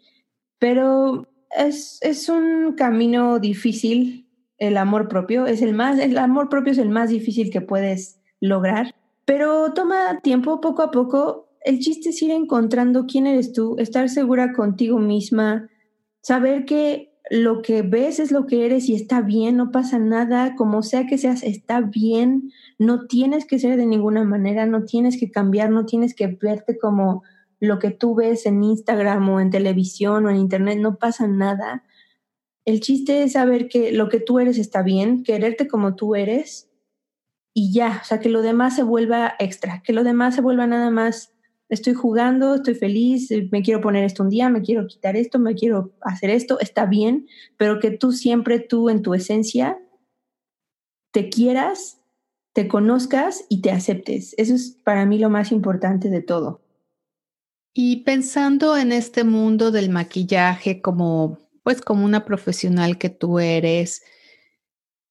Pero 0.58 1.28
es, 1.56 2.00
es 2.02 2.28
un 2.28 2.72
camino 2.72 3.38
difícil 3.38 4.28
el 4.58 4.76
amor 4.76 5.06
propio. 5.06 5.46
Es 5.46 5.62
el 5.62 5.72
más, 5.72 6.00
el 6.00 6.18
amor 6.18 6.48
propio 6.48 6.72
es 6.72 6.78
el 6.78 6.88
más 6.88 7.10
difícil 7.10 7.52
que 7.52 7.60
puedes 7.60 8.18
lograr. 8.40 8.92
Pero 9.24 9.72
toma 9.72 10.18
tiempo, 10.20 10.60
poco 10.60 10.82
a 10.82 10.90
poco. 10.90 11.48
El 11.60 11.78
chiste 11.78 12.08
es 12.08 12.20
ir 12.22 12.32
encontrando 12.32 13.06
quién 13.06 13.28
eres 13.28 13.52
tú, 13.52 13.76
estar 13.78 14.08
segura 14.08 14.54
contigo 14.54 14.98
misma, 14.98 15.70
saber 16.22 16.64
que 16.64 17.11
lo 17.32 17.62
que 17.62 17.80
ves 17.80 18.20
es 18.20 18.30
lo 18.30 18.44
que 18.44 18.66
eres 18.66 18.90
y 18.90 18.94
está 18.94 19.22
bien, 19.22 19.56
no 19.56 19.70
pasa 19.70 19.98
nada, 19.98 20.54
como 20.54 20.82
sea 20.82 21.06
que 21.06 21.16
seas, 21.16 21.42
está 21.42 21.80
bien, 21.80 22.52
no 22.78 23.06
tienes 23.06 23.46
que 23.46 23.58
ser 23.58 23.78
de 23.78 23.86
ninguna 23.86 24.22
manera, 24.22 24.66
no 24.66 24.84
tienes 24.84 25.18
que 25.18 25.30
cambiar, 25.30 25.70
no 25.70 25.86
tienes 25.86 26.14
que 26.14 26.26
verte 26.26 26.76
como 26.76 27.22
lo 27.58 27.78
que 27.78 27.90
tú 27.90 28.14
ves 28.14 28.44
en 28.44 28.62
Instagram 28.62 29.26
o 29.30 29.40
en 29.40 29.48
televisión 29.48 30.26
o 30.26 30.30
en 30.30 30.36
Internet, 30.36 30.78
no 30.78 30.96
pasa 30.96 31.26
nada. 31.26 31.84
El 32.66 32.80
chiste 32.80 33.22
es 33.22 33.32
saber 33.32 33.68
que 33.68 33.92
lo 33.92 34.10
que 34.10 34.20
tú 34.20 34.38
eres 34.38 34.58
está 34.58 34.82
bien, 34.82 35.22
quererte 35.22 35.68
como 35.68 35.94
tú 35.94 36.14
eres 36.14 36.68
y 37.54 37.72
ya, 37.72 38.00
o 38.02 38.04
sea, 38.04 38.20
que 38.20 38.28
lo 38.28 38.42
demás 38.42 38.76
se 38.76 38.82
vuelva 38.82 39.36
extra, 39.38 39.82
que 39.82 39.94
lo 39.94 40.04
demás 40.04 40.34
se 40.34 40.42
vuelva 40.42 40.66
nada 40.66 40.90
más 40.90 41.31
estoy 41.72 41.94
jugando, 41.94 42.56
estoy 42.56 42.74
feliz, 42.74 43.30
eh, 43.30 43.48
me 43.50 43.62
quiero 43.62 43.80
poner 43.80 44.04
esto 44.04 44.22
un 44.22 44.28
día, 44.28 44.50
me 44.50 44.60
quiero 44.60 44.86
quitar 44.86 45.16
esto, 45.16 45.38
me 45.38 45.54
quiero 45.54 45.92
hacer 46.02 46.28
esto, 46.28 46.60
está 46.60 46.84
bien, 46.84 47.26
pero 47.56 47.80
que 47.80 47.90
tú 47.90 48.12
siempre, 48.12 48.60
tú 48.60 48.90
en 48.90 49.00
tu 49.00 49.14
esencia, 49.14 49.78
te 51.12 51.30
quieras, 51.30 51.98
te 52.52 52.68
conozcas 52.68 53.46
y 53.48 53.62
te 53.62 53.70
aceptes. 53.70 54.34
Eso 54.36 54.54
es 54.54 54.78
para 54.84 55.06
mí 55.06 55.18
lo 55.18 55.30
más 55.30 55.50
importante 55.50 56.10
de 56.10 56.20
todo. 56.20 56.60
Y 57.72 58.04
pensando 58.04 58.76
en 58.76 58.92
este 58.92 59.24
mundo 59.24 59.70
del 59.70 59.88
maquillaje 59.88 60.82
como, 60.82 61.38
pues 61.62 61.80
como 61.80 62.04
una 62.04 62.26
profesional 62.26 62.98
que 62.98 63.08
tú 63.08 63.38
eres, 63.38 64.02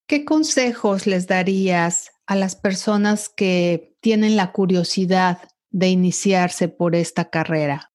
¿qué 0.06 0.26
consejos 0.26 1.08
les 1.08 1.26
darías 1.26 2.12
a 2.28 2.36
las 2.36 2.56
personas 2.56 3.30
que 3.30 3.98
tienen 4.00 4.36
la 4.36 4.52
curiosidad 4.52 5.40
de 5.72 5.90
iniciarse 5.90 6.68
por 6.68 6.96
esta 6.96 7.30
carrera? 7.30 7.92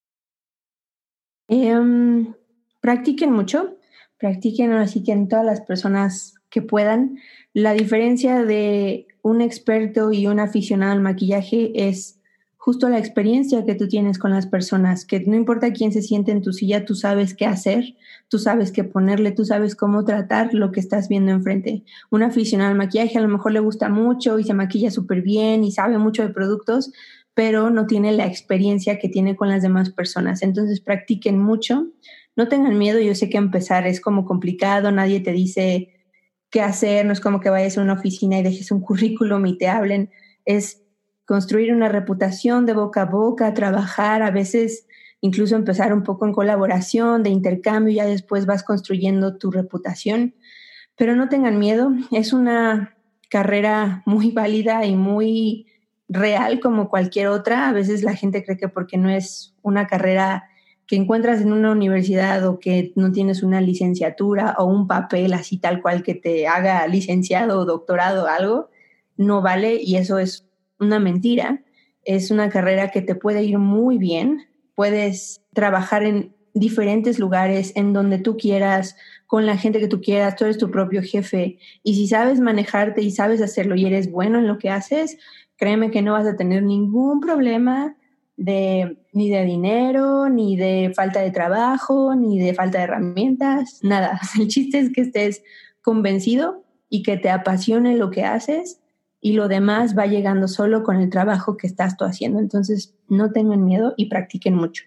Em, 1.49 2.35
practiquen 2.81 3.33
mucho, 3.33 3.77
practiquen 4.19 4.73
así 4.73 5.03
que 5.03 5.13
en 5.13 5.29
todas 5.29 5.45
las 5.45 5.61
personas 5.61 6.35
que 6.51 6.63
puedan. 6.63 7.19
La 7.53 7.73
diferencia 7.73 8.45
de 8.45 9.07
un 9.23 9.41
experto 9.41 10.13
y 10.13 10.27
un 10.27 10.41
aficionado 10.41 10.93
al 10.93 11.01
maquillaje 11.01 11.89
es 11.89 12.21
justo 12.67 12.89
la 12.89 12.99
experiencia 12.99 13.65
que 13.65 13.77
tú 13.77 13.87
tienes 13.87 14.19
con 14.19 14.33
las 14.33 14.49
personas, 14.49 15.05
que 15.05 15.21
no 15.21 15.37
importa 15.37 15.73
quién 15.73 15.93
se 15.93 16.03
siente 16.03 16.33
en 16.33 16.43
tu 16.43 16.53
silla, 16.53 16.85
tú 16.85 16.97
sabes 16.97 17.33
qué 17.33 17.47
hacer, 17.47 17.95
tú 18.29 18.41
sabes 18.41 18.73
qué 18.73 18.83
ponerle, 18.83 19.31
tú 19.31 19.45
sabes 19.45 19.77
cómo 19.77 20.05
tratar 20.05 20.53
lo 20.53 20.73
que 20.73 20.81
estás 20.81 21.09
viendo 21.09 21.31
enfrente. 21.31 21.85
Un 22.11 22.25
aficionado 22.25 22.71
al 22.73 22.77
maquillaje 22.77 23.19
a 23.19 23.21
lo 23.21 23.29
mejor 23.29 23.53
le 23.53 23.61
gusta 23.61 23.89
mucho 23.89 24.41
y 24.41 24.45
se 24.45 24.53
maquilla 24.53 24.91
súper 24.91 25.23
bien 25.23 25.63
y 25.63 25.71
sabe 25.71 25.99
mucho 25.99 26.23
de 26.23 26.31
productos, 26.31 26.91
pero 27.37 27.69
no 27.69 27.87
tiene 27.87 28.13
la 28.13 28.25
experiencia 28.25 28.99
que 28.99 29.11
tiene 29.11 29.37
con 29.37 29.51
las 29.51 29.61
demás 29.61 29.91
personas. 29.91 30.43
Entonces 30.43 30.81
practiquen 30.81 31.39
mucho, 31.39 31.89
no 32.35 32.49
tengan 32.49 32.79
miedo, 32.79 32.99
yo 32.99 33.15
sé 33.15 33.29
que 33.29 33.37
empezar 33.37 33.87
es 33.87 34.01
como 34.01 34.25
complicado, 34.25 34.91
nadie 34.91 35.21
te 35.21 35.33
dice 35.33 35.91
qué 36.49 36.63
hacer, 36.63 37.05
no 37.05 37.13
es 37.13 37.21
como 37.21 37.41
que 37.41 37.51
vayas 37.51 37.77
a 37.77 37.83
una 37.83 37.93
oficina 37.93 38.39
y 38.39 38.43
dejes 38.43 38.71
un 38.71 38.81
currículum 38.87 39.45
y 39.45 39.59
te 39.59 39.69
hablen, 39.69 40.11
es 40.47 40.83
construir 41.27 41.75
una 41.75 41.91
reputación 41.91 42.65
de 42.65 42.73
boca 42.73 43.03
a 43.03 43.05
boca, 43.05 43.53
trabajar, 43.53 44.23
a 44.23 44.31
veces 44.31 44.87
incluso 45.21 45.57
empezar 45.57 45.93
un 45.93 46.05
poco 46.05 46.25
en 46.25 46.33
colaboración, 46.33 47.23
de 47.23 47.29
intercambio, 47.29 47.93
ya 47.93 48.07
después 48.07 48.47
vas 48.47 48.63
construyendo 48.63 49.37
tu 49.37 49.51
reputación. 49.51 50.37
Pero 50.97 51.15
no 51.17 51.29
tengan 51.29 51.59
miedo, 51.59 51.93
es 52.13 52.33
una 52.33 52.97
carrera 53.29 54.03
muy 54.07 54.31
válida 54.33 54.87
y 54.87 54.97
muy 54.97 55.67
real 56.09 56.61
como 56.61 56.89
cualquier 56.89 57.29
otra. 57.29 57.69
A 57.69 57.73
veces 57.73 58.03
la 58.03 58.15
gente 58.15 58.45
cree 58.45 58.57
que 58.57 58.69
porque 58.69 58.97
no 58.97 59.09
es 59.11 59.55
una 59.63 59.87
carrera 59.87 60.45
que 60.87 60.97
encuentras 60.97 61.41
en 61.41 61.53
una 61.53 61.73
universidad 61.73 62.47
o 62.47 62.61
que 62.61 62.93
no 62.95 63.11
tienes 63.11 63.43
una 63.43 63.61
licenciatura 63.61 64.55
o 64.59 64.67
un 64.67 64.87
papel 64.87 65.33
así 65.33 65.59
tal 65.59 65.83
cual 65.83 66.03
que 66.03 66.15
te 66.15 66.47
haga 66.47 66.87
licenciado 66.87 67.59
o 67.59 67.65
doctorado 67.65 68.25
o 68.25 68.29
algo, 68.29 68.71
no 69.17 69.43
vale 69.43 69.81
y 69.83 69.97
eso 69.97 70.19
es 70.19 70.47
una 70.79 70.99
mentira. 71.01 71.63
Es 72.05 72.31
una 72.31 72.49
carrera 72.51 72.91
que 72.91 73.03
te 73.03 73.17
puede 73.17 73.43
ir 73.43 73.59
muy 73.59 73.99
bien. 73.99 74.47
Puedes 74.77 75.43
trabajar 75.55 76.05
en 76.05 76.37
diferentes 76.55 77.19
lugares, 77.19 77.73
en 77.75 77.93
donde 77.93 78.19
tú 78.19 78.37
quieras, 78.37 78.97
con 79.27 79.45
la 79.45 79.57
gente 79.57 79.81
que 79.81 79.89
tú 79.89 80.01
quieras, 80.01 80.37
tú 80.37 80.45
eres 80.45 80.57
tu 80.57 80.71
propio 80.71 81.03
jefe. 81.03 81.59
Y 81.83 81.95
si 81.95 82.07
sabes 82.07 82.41
manejarte 82.41 83.03
y 83.03 83.11
sabes 83.11 83.43
hacerlo 83.43 83.75
y 83.75 83.85
eres 83.85 84.11
bueno 84.11 84.39
en 84.39 84.47
lo 84.47 84.59
que 84.59 84.71
haces, 84.71 85.19
créeme 85.57 85.91
que 85.91 86.03
no 86.03 86.13
vas 86.13 86.27
a 86.27 86.37
tener 86.37 86.63
ningún 86.63 87.21
problema 87.21 87.97
de 88.37 88.99
ni 89.13 89.31
de 89.31 89.45
dinero, 89.45 90.29
ni 90.29 90.57
de 90.57 90.93
falta 90.95 91.21
de 91.21 91.31
trabajo, 91.31 92.15
ni 92.15 92.39
de 92.39 92.55
falta 92.55 92.79
de 92.79 92.85
herramientas, 92.85 93.81
nada. 93.83 94.21
El 94.39 94.49
chiste 94.49 94.79
es 94.79 94.93
que 94.93 95.03
estés 95.03 95.43
convencido 95.83 96.65
y 96.89 97.03
que 97.03 97.17
te 97.17 97.31
apasione 97.31 97.97
lo 97.97 98.11
que 98.11 98.25
haces 98.25 98.81
y 99.21 99.33
lo 99.33 99.49
demás 99.49 99.97
va 99.97 100.07
llegando 100.07 100.47
solo 100.47 100.83
con 100.83 100.97
el 100.97 101.11
trabajo 101.11 101.57
que 101.57 101.67
estás 101.67 101.97
tú 101.97 102.05
haciendo. 102.05 102.39
Entonces, 102.39 102.95
no 103.09 103.33
tengan 103.33 103.65
miedo 103.65 103.95
y 103.97 104.07
practiquen 104.07 104.55
mucho. 104.55 104.85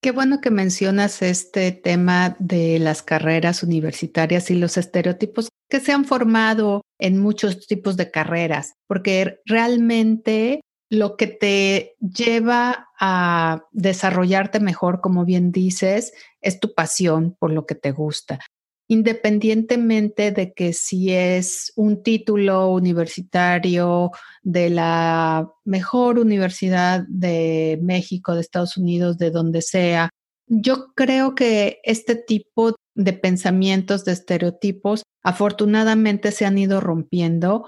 Qué 0.00 0.12
bueno 0.12 0.40
que 0.40 0.50
mencionas 0.50 1.20
este 1.22 1.72
tema 1.72 2.36
de 2.38 2.78
las 2.78 3.02
carreras 3.02 3.62
universitarias 3.62 4.50
y 4.50 4.54
los 4.54 4.76
estereotipos 4.76 5.48
que 5.68 5.80
se 5.80 5.92
han 5.92 6.04
formado 6.04 6.82
en 6.98 7.18
muchos 7.18 7.66
tipos 7.66 7.96
de 7.96 8.10
carreras, 8.10 8.74
porque 8.86 9.40
realmente 9.44 10.60
lo 10.88 11.16
que 11.16 11.26
te 11.26 11.94
lleva 12.00 12.88
a 13.00 13.64
desarrollarte 13.72 14.60
mejor, 14.60 15.00
como 15.00 15.24
bien 15.24 15.50
dices, 15.50 16.12
es 16.40 16.60
tu 16.60 16.74
pasión 16.74 17.36
por 17.38 17.52
lo 17.52 17.66
que 17.66 17.74
te 17.74 17.90
gusta 17.90 18.38
independientemente 18.88 20.30
de 20.30 20.52
que 20.52 20.72
si 20.72 21.12
es 21.12 21.72
un 21.76 22.02
título 22.02 22.68
universitario 22.70 24.12
de 24.42 24.70
la 24.70 25.50
mejor 25.64 26.18
universidad 26.18 27.04
de 27.08 27.78
México, 27.82 28.34
de 28.34 28.40
Estados 28.42 28.76
Unidos, 28.76 29.18
de 29.18 29.30
donde 29.30 29.62
sea. 29.62 30.10
Yo 30.46 30.92
creo 30.94 31.34
que 31.34 31.80
este 31.82 32.14
tipo 32.14 32.76
de 32.94 33.12
pensamientos, 33.12 34.04
de 34.04 34.12
estereotipos, 34.12 35.02
afortunadamente 35.26 36.30
se 36.30 36.46
han 36.46 36.56
ido 36.56 36.80
rompiendo. 36.80 37.66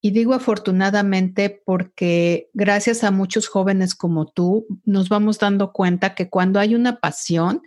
Y 0.00 0.12
digo 0.12 0.32
afortunadamente 0.32 1.50
porque 1.66 2.50
gracias 2.54 3.02
a 3.02 3.10
muchos 3.10 3.48
jóvenes 3.48 3.96
como 3.96 4.26
tú, 4.26 4.66
nos 4.84 5.08
vamos 5.08 5.40
dando 5.40 5.72
cuenta 5.72 6.14
que 6.14 6.30
cuando 6.30 6.60
hay 6.60 6.76
una 6.76 7.00
pasión, 7.00 7.62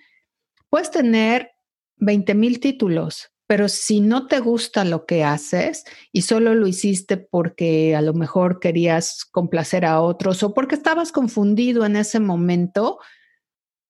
puedes 0.69 0.91
tener 0.91 1.51
20 1.97 2.35
mil 2.35 2.61
títulos, 2.61 3.33
pero 3.47 3.67
si 3.67 3.99
no 3.99 4.27
te 4.27 4.39
gusta 4.39 4.85
lo 4.85 5.05
que 5.05 5.25
haces 5.25 5.83
y 6.13 6.21
solo 6.21 6.55
lo 6.55 6.65
hiciste 6.65 7.17
porque 7.17 7.97
a 7.97 8.01
lo 8.01 8.13
mejor 8.13 8.61
querías 8.61 9.25
complacer 9.25 9.83
a 9.83 9.99
otros 9.99 10.41
o 10.41 10.53
porque 10.53 10.75
estabas 10.75 11.11
confundido 11.11 11.85
en 11.85 11.97
ese 11.97 12.21
momento, 12.21 12.99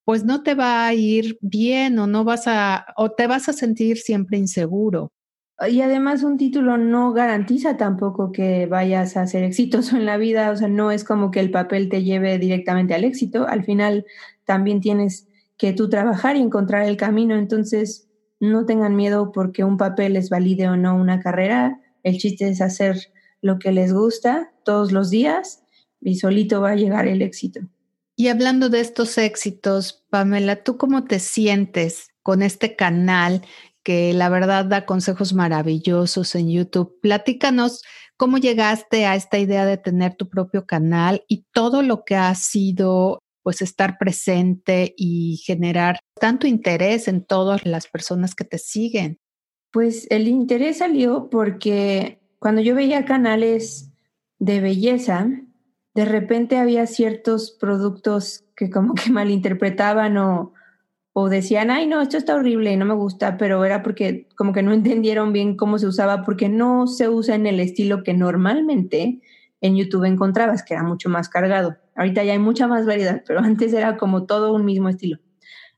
pues 0.03 0.23
no 0.23 0.41
te 0.41 0.55
va 0.55 0.87
a 0.87 0.93
ir 0.95 1.37
bien 1.41 1.99
o 1.99 2.07
no 2.07 2.23
vas 2.23 2.47
a 2.47 2.87
o 2.95 3.11
te 3.11 3.27
vas 3.27 3.49
a 3.49 3.53
sentir 3.53 3.97
siempre 3.97 4.39
inseguro. 4.39 5.11
Y 5.69 5.81
además 5.81 6.21
un 6.21 6.37
título 6.37 6.77
no 6.77 7.13
garantiza 7.13 7.77
tampoco 7.77 8.31
que 8.31 8.67
vayas 8.67 9.17
a 9.17 9.25
ser 9.25 9.43
exitoso 9.43 9.97
en 9.97 10.05
la 10.05 10.17
vida, 10.17 10.51
o 10.51 10.55
sea, 10.55 10.67
no 10.67 10.91
es 10.91 11.03
como 11.03 11.31
que 11.31 11.39
el 11.39 11.49
papel 11.49 11.89
te 11.89 12.03
lleve 12.03 12.37
directamente 12.37 12.93
al 12.93 13.03
éxito, 13.03 13.47
al 13.47 13.63
final 13.63 14.05
también 14.45 14.81
tienes 14.81 15.27
que 15.57 15.73
tú 15.73 15.89
trabajar 15.89 16.35
y 16.35 16.41
encontrar 16.41 16.87
el 16.87 16.97
camino. 16.97 17.35
Entonces, 17.35 18.07
no 18.39 18.65
tengan 18.65 18.95
miedo 18.95 19.31
porque 19.31 19.63
un 19.63 19.77
papel 19.77 20.13
les 20.13 20.29
valide 20.29 20.69
o 20.69 20.77
no 20.77 20.95
una 20.95 21.19
carrera. 21.19 21.81
El 22.03 22.17
chiste 22.17 22.47
es 22.47 22.61
hacer 22.61 23.11
lo 23.41 23.57
que 23.57 23.71
les 23.71 23.93
gusta 23.93 24.51
todos 24.63 24.91
los 24.91 25.09
días 25.09 25.63
y 26.01 26.15
solito 26.15 26.61
va 26.61 26.71
a 26.71 26.75
llegar 26.75 27.07
el 27.07 27.21
éxito. 27.21 27.61
Y 28.15 28.27
hablando 28.29 28.69
de 28.69 28.79
estos 28.79 29.17
éxitos, 29.17 30.05
Pamela, 30.09 30.63
¿tú 30.63 30.77
cómo 30.77 31.03
te 31.03 31.19
sientes 31.19 32.09
con 32.23 32.41
este 32.41 32.75
canal 32.75 33.43
que 33.87 34.11
la 34.11 34.27
verdad 34.27 34.65
da 34.65 34.85
consejos 34.85 35.33
maravillosos 35.33 36.35
en 36.35 36.49
YouTube? 36.49 36.99
Platícanos 37.01 37.83
cómo 38.17 38.37
llegaste 38.37 39.05
a 39.05 39.15
esta 39.15 39.39
idea 39.39 39.65
de 39.65 39.77
tener 39.77 40.15
tu 40.15 40.27
propio 40.27 40.65
canal 40.65 41.23
y 41.29 41.45
todo 41.53 41.81
lo 41.83 42.03
que 42.03 42.17
ha 42.17 42.35
sido 42.35 43.19
pues 43.43 43.61
estar 43.61 43.97
presente 43.97 44.93
y 44.97 45.37
generar 45.45 45.99
tanto 46.19 46.47
interés 46.47 47.07
en 47.07 47.23
todas 47.23 47.65
las 47.65 47.87
personas 47.87 48.35
que 48.35 48.43
te 48.43 48.57
siguen? 48.57 49.19
Pues 49.71 50.05
el 50.09 50.27
interés 50.27 50.79
salió 50.79 51.29
porque 51.29 52.19
cuando 52.39 52.59
yo 52.59 52.75
veía 52.75 53.05
canales 53.05 53.89
de 54.37 54.59
belleza, 54.59 55.29
de 55.95 56.03
repente 56.03 56.57
había 56.57 56.87
ciertos 56.87 57.51
productos 57.51 58.43
que 58.53 58.69
como 58.69 58.95
que 58.95 59.09
malinterpretaban 59.11 60.17
o, 60.17 60.51
o 61.19 61.29
decían, 61.29 61.71
ay, 61.71 61.87
no, 61.87 61.99
esto 61.99 62.15
está 62.15 62.35
horrible 62.35 62.77
no 62.77 62.85
me 62.85 62.93
gusta, 62.93 63.37
pero 63.37 63.65
era 63.65 63.81
porque 63.81 64.27
como 64.35 64.53
que 64.53 64.61
no 64.61 64.71
entendieron 64.71 65.33
bien 65.33 65.57
cómo 65.57 65.79
se 65.79 65.87
usaba, 65.87 66.21
porque 66.23 66.47
no 66.47 66.85
se 66.85 67.09
usa 67.09 67.33
en 67.33 67.47
el 67.47 67.59
estilo 67.59 68.03
que 68.03 68.13
normalmente 68.13 69.19
en 69.59 69.75
YouTube 69.75 70.03
encontrabas, 70.03 70.61
que 70.61 70.75
era 70.75 70.83
mucho 70.83 71.09
más 71.09 71.27
cargado. 71.27 71.75
Ahorita 71.95 72.23
ya 72.23 72.33
hay 72.33 72.37
mucha 72.37 72.67
más 72.67 72.85
variedad, 72.85 73.23
pero 73.25 73.39
antes 73.43 73.73
era 73.73 73.97
como 73.97 74.27
todo 74.27 74.53
un 74.53 74.63
mismo 74.63 74.89
estilo. 74.89 75.17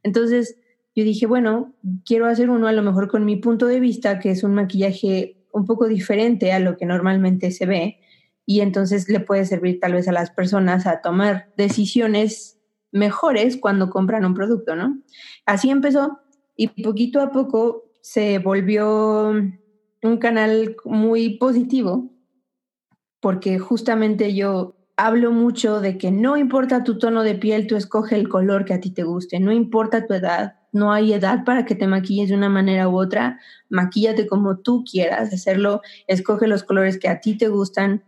Entonces 0.03 0.57
yo 0.93 1.05
dije, 1.05 1.25
bueno, 1.25 1.73
quiero 2.03 2.25
hacer 2.25 2.49
uno 2.49 2.67
a 2.67 2.73
lo 2.73 2.83
mejor 2.83 3.07
con 3.07 3.23
mi 3.23 3.37
punto 3.37 3.65
de 3.65 3.79
vista, 3.79 4.19
que 4.19 4.31
es 4.31 4.43
un 4.43 4.53
maquillaje 4.53 5.37
un 5.53 5.65
poco 5.65 5.87
diferente 5.87 6.51
a 6.51 6.59
lo 6.59 6.75
que 6.75 6.85
normalmente 6.85 7.51
se 7.51 7.65
ve, 7.65 8.01
y 8.45 8.59
entonces 8.59 9.07
le 9.07 9.21
puede 9.21 9.45
servir 9.45 9.79
tal 9.79 9.93
vez 9.93 10.09
a 10.09 10.11
las 10.11 10.31
personas 10.31 10.85
a 10.85 10.99
tomar 10.99 11.47
decisiones 11.55 12.58
mejores 12.91 13.57
cuando 13.57 13.89
compran 13.89 14.25
un 14.25 14.33
producto, 14.33 14.75
¿no? 14.75 14.99
Así 15.45 15.69
empezó 15.69 16.19
y 16.55 16.67
poquito 16.83 17.21
a 17.21 17.31
poco 17.31 17.85
se 18.01 18.39
volvió 18.39 19.29
un 20.01 20.17
canal 20.17 20.75
muy 20.85 21.37
positivo 21.37 22.09
porque 23.19 23.59
justamente 23.59 24.33
yo 24.33 24.75
hablo 24.97 25.31
mucho 25.31 25.79
de 25.79 25.97
que 25.97 26.11
no 26.11 26.37
importa 26.37 26.83
tu 26.83 26.97
tono 26.97 27.23
de 27.23 27.35
piel, 27.35 27.67
tú 27.67 27.75
escoge 27.75 28.15
el 28.15 28.27
color 28.27 28.65
que 28.65 28.73
a 28.73 28.81
ti 28.81 28.91
te 28.91 29.03
guste, 29.03 29.39
no 29.39 29.51
importa 29.51 30.05
tu 30.05 30.13
edad, 30.13 30.55
no 30.73 30.91
hay 30.91 31.13
edad 31.13 31.45
para 31.45 31.65
que 31.65 31.75
te 31.75 31.87
maquilles 31.87 32.29
de 32.29 32.35
una 32.35 32.49
manera 32.49 32.89
u 32.89 32.99
otra, 32.99 33.39
maquíllate 33.69 34.27
como 34.27 34.57
tú 34.59 34.83
quieras 34.89 35.33
hacerlo, 35.33 35.81
escoge 36.07 36.47
los 36.47 36.63
colores 36.63 36.97
que 36.97 37.07
a 37.07 37.21
ti 37.21 37.37
te 37.37 37.47
gustan, 37.47 38.03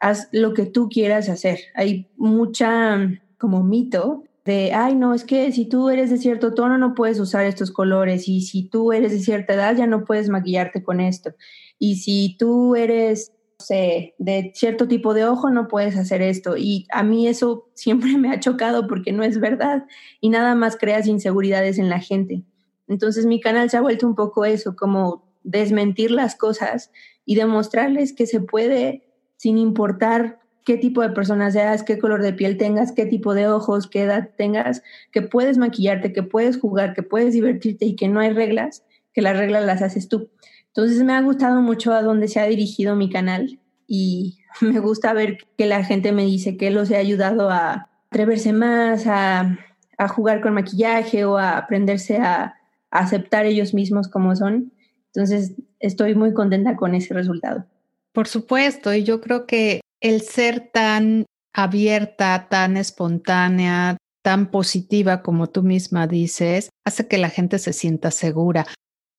haz 0.00 0.28
lo 0.32 0.52
que 0.52 0.66
tú 0.66 0.88
quieras 0.90 1.30
hacer. 1.30 1.60
Hay 1.74 2.10
mucha 2.16 2.98
como 3.44 3.62
mito 3.62 4.24
de, 4.46 4.72
ay, 4.72 4.94
no, 4.94 5.12
es 5.12 5.24
que 5.24 5.52
si 5.52 5.66
tú 5.66 5.90
eres 5.90 6.08
de 6.08 6.16
cierto 6.16 6.54
tono 6.54 6.78
no 6.78 6.94
puedes 6.94 7.20
usar 7.20 7.44
estos 7.44 7.70
colores 7.70 8.26
y 8.26 8.40
si 8.40 8.62
tú 8.70 8.90
eres 8.90 9.12
de 9.12 9.18
cierta 9.18 9.52
edad 9.52 9.76
ya 9.76 9.86
no 9.86 10.04
puedes 10.04 10.30
maquillarte 10.30 10.82
con 10.82 10.98
esto. 10.98 11.34
Y 11.78 11.96
si 11.96 12.36
tú 12.38 12.74
eres 12.74 13.34
sé, 13.58 14.14
de 14.16 14.50
cierto 14.54 14.88
tipo 14.88 15.12
de 15.12 15.26
ojo 15.26 15.50
no 15.50 15.68
puedes 15.68 15.94
hacer 15.98 16.22
esto. 16.22 16.56
Y 16.56 16.86
a 16.90 17.02
mí 17.02 17.28
eso 17.28 17.68
siempre 17.74 18.16
me 18.16 18.30
ha 18.30 18.40
chocado 18.40 18.86
porque 18.86 19.12
no 19.12 19.24
es 19.24 19.38
verdad 19.40 19.84
y 20.22 20.30
nada 20.30 20.54
más 20.54 20.78
creas 20.78 21.06
inseguridades 21.06 21.78
en 21.78 21.90
la 21.90 22.00
gente. 22.00 22.44
Entonces 22.88 23.26
mi 23.26 23.42
canal 23.42 23.68
se 23.68 23.76
ha 23.76 23.82
vuelto 23.82 24.06
un 24.06 24.14
poco 24.14 24.46
eso, 24.46 24.74
como 24.74 25.22
desmentir 25.42 26.10
las 26.10 26.34
cosas 26.34 26.90
y 27.26 27.34
demostrarles 27.34 28.14
que 28.14 28.26
se 28.26 28.40
puede 28.40 29.04
sin 29.36 29.58
importar 29.58 30.38
qué 30.64 30.78
tipo 30.78 31.02
de 31.02 31.10
persona 31.10 31.50
seas, 31.50 31.82
qué 31.82 31.98
color 31.98 32.22
de 32.22 32.32
piel 32.32 32.56
tengas, 32.56 32.92
qué 32.92 33.06
tipo 33.06 33.34
de 33.34 33.48
ojos, 33.48 33.86
qué 33.86 34.02
edad 34.02 34.30
tengas, 34.36 34.82
que 35.12 35.22
puedes 35.22 35.58
maquillarte, 35.58 36.12
que 36.12 36.22
puedes 36.22 36.58
jugar, 36.58 36.94
que 36.94 37.02
puedes 37.02 37.34
divertirte 37.34 37.84
y 37.84 37.96
que 37.96 38.08
no 38.08 38.20
hay 38.20 38.32
reglas, 38.32 38.82
que 39.12 39.22
las 39.22 39.36
reglas 39.36 39.64
las 39.64 39.82
haces 39.82 40.08
tú. 40.08 40.30
Entonces 40.68 41.02
me 41.04 41.12
ha 41.12 41.20
gustado 41.20 41.60
mucho 41.60 41.92
a 41.92 42.02
dónde 42.02 42.28
se 42.28 42.40
ha 42.40 42.46
dirigido 42.46 42.96
mi 42.96 43.10
canal 43.10 43.60
y 43.86 44.38
me 44.60 44.80
gusta 44.80 45.12
ver 45.12 45.38
que 45.56 45.66
la 45.66 45.84
gente 45.84 46.12
me 46.12 46.24
dice 46.24 46.56
que 46.56 46.70
los 46.70 46.90
he 46.90 46.96
ayudado 46.96 47.50
a 47.50 47.90
atreverse 48.10 48.52
más, 48.52 49.06
a, 49.06 49.58
jugar 50.08 50.40
con 50.40 50.54
maquillaje 50.54 51.24
o 51.24 51.38
a 51.38 51.56
aprenderse 51.56 52.18
a, 52.18 52.56
a 52.90 52.98
aceptar 52.98 53.46
ellos 53.46 53.74
mismos 53.74 54.08
como 54.08 54.34
son. 54.36 54.72
Entonces 55.06 55.54
estoy 55.78 56.14
muy 56.14 56.34
contenta 56.34 56.76
con 56.76 56.94
ese 56.94 57.14
resultado. 57.14 57.64
Por 58.12 58.28
supuesto, 58.28 58.92
y 58.92 59.02
yo 59.02 59.20
creo 59.20 59.46
que 59.46 59.80
el 60.04 60.20
ser 60.20 60.70
tan 60.70 61.24
abierta, 61.54 62.48
tan 62.50 62.76
espontánea, 62.76 63.96
tan 64.22 64.50
positiva 64.50 65.22
como 65.22 65.48
tú 65.48 65.62
misma 65.62 66.06
dices, 66.06 66.68
hace 66.84 67.08
que 67.08 67.16
la 67.16 67.30
gente 67.30 67.58
se 67.58 67.72
sienta 67.72 68.10
segura. 68.10 68.66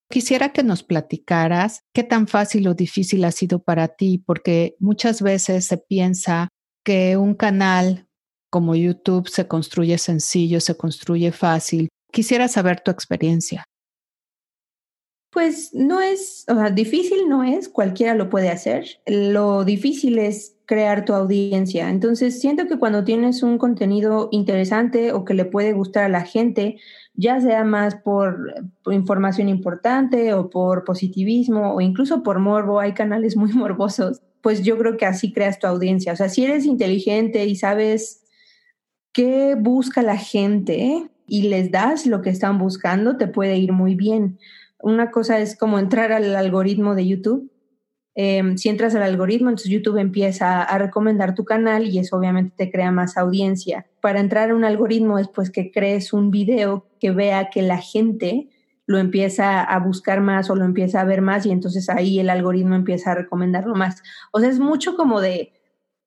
Quisiera 0.08 0.52
que 0.52 0.62
nos 0.62 0.84
platicaras 0.84 1.80
qué 1.92 2.04
tan 2.04 2.28
fácil 2.28 2.68
o 2.68 2.74
difícil 2.74 3.24
ha 3.24 3.32
sido 3.32 3.64
para 3.64 3.88
ti, 3.88 4.22
porque 4.24 4.76
muchas 4.78 5.22
veces 5.22 5.66
se 5.66 5.76
piensa 5.76 6.48
que 6.84 7.16
un 7.16 7.34
canal 7.34 8.06
como 8.48 8.76
YouTube 8.76 9.28
se 9.28 9.48
construye 9.48 9.98
sencillo, 9.98 10.60
se 10.60 10.76
construye 10.76 11.32
fácil. 11.32 11.88
Quisiera 12.12 12.46
saber 12.46 12.80
tu 12.80 12.92
experiencia. 12.92 13.64
Pues 15.36 15.74
no 15.74 16.00
es, 16.00 16.46
o 16.48 16.54
sea, 16.54 16.70
difícil 16.70 17.28
no 17.28 17.44
es, 17.44 17.68
cualquiera 17.68 18.14
lo 18.14 18.30
puede 18.30 18.48
hacer. 18.48 18.86
Lo 19.04 19.66
difícil 19.66 20.18
es 20.18 20.56
crear 20.64 21.04
tu 21.04 21.12
audiencia. 21.12 21.90
Entonces, 21.90 22.40
siento 22.40 22.66
que 22.66 22.78
cuando 22.78 23.04
tienes 23.04 23.42
un 23.42 23.58
contenido 23.58 24.30
interesante 24.32 25.12
o 25.12 25.26
que 25.26 25.34
le 25.34 25.44
puede 25.44 25.74
gustar 25.74 26.04
a 26.04 26.08
la 26.08 26.22
gente, 26.22 26.78
ya 27.12 27.38
sea 27.38 27.64
más 27.64 27.96
por, 27.96 28.54
información 28.90 29.50
importante 29.50 30.32
o 30.32 30.48
por 30.48 30.84
positivismo 30.84 31.74
o 31.74 31.82
incluso 31.82 32.22
por 32.22 32.38
morbo, 32.38 32.80
hay 32.80 32.94
canales 32.94 33.36
muy 33.36 33.52
morbosos, 33.52 34.22
pues 34.40 34.62
yo 34.62 34.78
creo 34.78 34.96
que 34.96 35.04
así 35.04 35.34
creas 35.34 35.58
tu 35.58 35.66
audiencia. 35.66 36.14
O 36.14 36.16
sea, 36.16 36.30
si 36.30 36.46
eres 36.46 36.64
inteligente 36.64 37.44
y 37.44 37.56
sabes 37.56 38.24
qué 39.12 39.54
busca 39.54 40.00
la 40.00 40.16
gente 40.16 41.10
y 41.26 41.48
les 41.48 41.70
das 41.70 42.06
lo 42.06 42.22
que 42.22 42.30
están 42.30 42.56
buscando, 42.56 43.18
te 43.18 43.28
puede 43.28 43.58
ir 43.58 43.72
muy 43.72 43.96
bien. 43.96 44.38
Una 44.80 45.10
cosa 45.10 45.38
es 45.38 45.56
como 45.56 45.78
entrar 45.78 46.12
al 46.12 46.34
algoritmo 46.36 46.94
de 46.94 47.06
YouTube 47.06 47.50
Em, 48.18 48.56
si 48.56 48.70
entras 48.70 48.94
al 48.94 49.02
algoritmo, 49.02 49.50
entonces 49.50 49.70
YouTube 49.70 49.98
empieza 49.98 50.62
a 50.62 50.78
recomendar 50.78 51.34
tu 51.34 51.44
canal 51.44 51.84
y 51.86 51.98
eso 51.98 52.16
obviamente 52.16 52.54
te 52.56 52.70
crea 52.70 52.90
más 52.90 53.18
audiencia. 53.18 53.86
Para 54.00 54.20
entrar 54.20 54.50
a 54.50 54.54
un 54.54 54.64
algoritmo 54.64 55.18
es 55.18 55.28
pues 55.28 55.50
que 55.50 55.70
crees 55.70 56.14
un 56.14 56.30
video 56.30 56.86
que 56.98 57.10
vea 57.10 57.50
que 57.50 57.60
la 57.60 57.76
gente 57.76 58.48
lo 58.86 58.96
empieza 58.98 59.62
a 59.62 59.78
buscar 59.80 60.22
más 60.22 60.48
o 60.48 60.56
lo 60.56 60.64
empieza 60.64 61.02
a 61.02 61.04
ver 61.04 61.20
más 61.20 61.44
y 61.44 61.50
entonces 61.50 61.90
ahí 61.90 62.18
el 62.18 62.30
algoritmo 62.30 62.74
empieza 62.74 63.12
a 63.12 63.16
recomendarlo 63.16 63.74
más. 63.74 64.02
O 64.32 64.40
sea, 64.40 64.48
es 64.48 64.60
mucho 64.60 64.96
como 64.96 65.20
de 65.20 65.52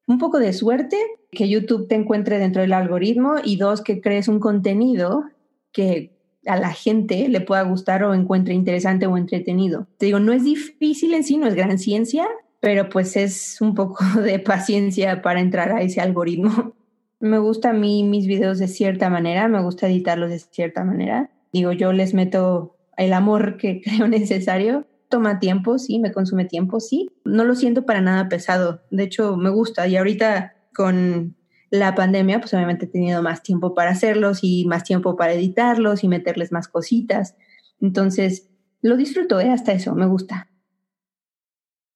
un 0.08 0.17
poco 0.17 0.39
de 0.39 0.53
suerte 0.53 0.97
que 1.29 1.47
YouTube 1.47 1.88
te 1.88 1.93
encuentre 1.93 2.39
dentro 2.39 2.63
del 2.63 2.73
algoritmo 2.73 3.36
y 3.43 3.58
dos, 3.58 3.84
que 3.84 4.01
crees 4.01 4.27
un 4.27 4.39
contenido 4.39 5.25
que 5.71 6.18
a 6.45 6.58
la 6.58 6.71
gente 6.71 7.28
le 7.28 7.41
pueda 7.41 7.62
gustar 7.63 8.04
o 8.04 8.13
encuentre 8.13 8.54
interesante 8.54 9.08
o 9.08 9.17
entretenido. 9.17 9.88
Te 9.97 10.08
digo, 10.08 10.19
no 10.19 10.32
es 10.34 10.43
difícil 10.43 11.13
en 11.13 11.23
sí, 11.23 11.38
no 11.38 11.47
es 11.47 11.56
gran 11.56 11.78
ciencia, 11.78 12.28
pero 12.60 12.89
pues 12.89 13.15
es 13.15 13.62
un 13.62 13.75
poco 13.75 14.04
de 14.21 14.39
paciencia 14.39 15.21
para 15.21 15.41
entrar 15.41 15.71
a 15.71 15.82
ese 15.82 16.02
algoritmo. 16.02 16.73
Me 17.19 17.38
gusta 17.38 17.71
a 17.71 17.73
mí 17.73 18.04
mis 18.04 18.28
videos 18.28 18.60
de 18.60 18.67
cierta 18.67 19.10
manera, 19.10 19.47
me 19.47 19.62
gusta 19.62 19.88
editarlos 19.88 20.30
de 20.30 20.39
cierta 20.39 20.84
manera. 20.84 21.30
Digo, 21.52 21.71
yo 21.71 21.91
les 21.91 22.13
meto 22.13 22.78
el 22.97 23.13
amor 23.13 23.58
que 23.58 23.82
creo 23.84 24.08
necesario. 24.08 24.86
Toma 25.10 25.39
tiempo, 25.39 25.80
sí, 25.80 25.97
me 25.99 26.12
consume 26.12 26.45
tiempo, 26.45 26.80
sí. 26.80 27.10
No 27.25 27.43
lo 27.43 27.56
siento 27.56 27.86
para 27.86 27.99
nada 27.99 28.30
pesado. 28.30 28.84
De 28.91 29.04
hecho, 29.04 29.38
me 29.38 29.49
gusta. 29.49 29.88
Y 29.88 29.97
ahorita 29.97 30.54
con 30.73 31.36
la 31.71 31.95
pandemia, 31.95 32.39
pues 32.39 32.53
obviamente 32.53 32.86
he 32.86 32.89
tenido 32.89 33.21
más 33.21 33.43
tiempo 33.43 33.73
para 33.73 33.91
hacerlos 33.91 34.39
y 34.41 34.65
más 34.65 34.84
tiempo 34.84 35.15
para 35.15 35.34
editarlos 35.34 36.03
y 36.03 36.08
meterles 36.08 36.51
más 36.51 36.67
cositas. 36.67 37.36
Entonces, 37.82 38.49
lo 38.82 38.97
disfruto, 38.97 39.39
¿eh? 39.39 39.49
hasta 39.49 39.73
eso, 39.73 39.93
me 39.95 40.08
gusta. 40.08 40.49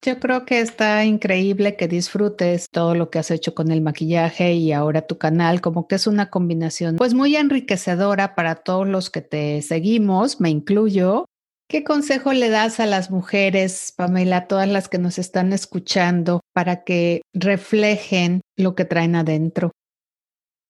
Yo 0.05 0.19
creo 0.19 0.45
que 0.45 0.59
está 0.59 1.05
increíble 1.05 1.77
que 1.77 1.87
disfrutes 1.87 2.67
todo 2.69 2.93
lo 2.93 3.09
que 3.09 3.19
has 3.19 3.31
hecho 3.31 3.55
con 3.55 3.71
el 3.71 3.81
maquillaje 3.81 4.53
y 4.53 4.73
ahora 4.73 5.07
tu 5.07 5.17
canal, 5.17 5.61
como 5.61 5.87
que 5.87 5.95
es 5.95 6.07
una 6.07 6.29
combinación 6.29 6.97
pues 6.97 7.13
muy 7.13 7.37
enriquecedora 7.37 8.35
para 8.35 8.55
todos 8.55 8.85
los 8.85 9.09
que 9.09 9.21
te 9.21 9.61
seguimos, 9.61 10.41
me 10.41 10.49
incluyo. 10.49 11.23
¿Qué 11.67 11.83
consejo 11.83 12.33
le 12.33 12.49
das 12.49 12.79
a 12.79 12.85
las 12.85 13.09
mujeres, 13.09 13.93
Pamela, 13.95 14.37
a 14.37 14.47
todas 14.47 14.67
las 14.67 14.89
que 14.89 14.99
nos 14.99 15.17
están 15.17 15.53
escuchando, 15.53 16.41
para 16.53 16.83
que 16.83 17.21
reflejen 17.33 18.41
lo 18.55 18.75
que 18.75 18.85
traen 18.85 19.15
adentro? 19.15 19.71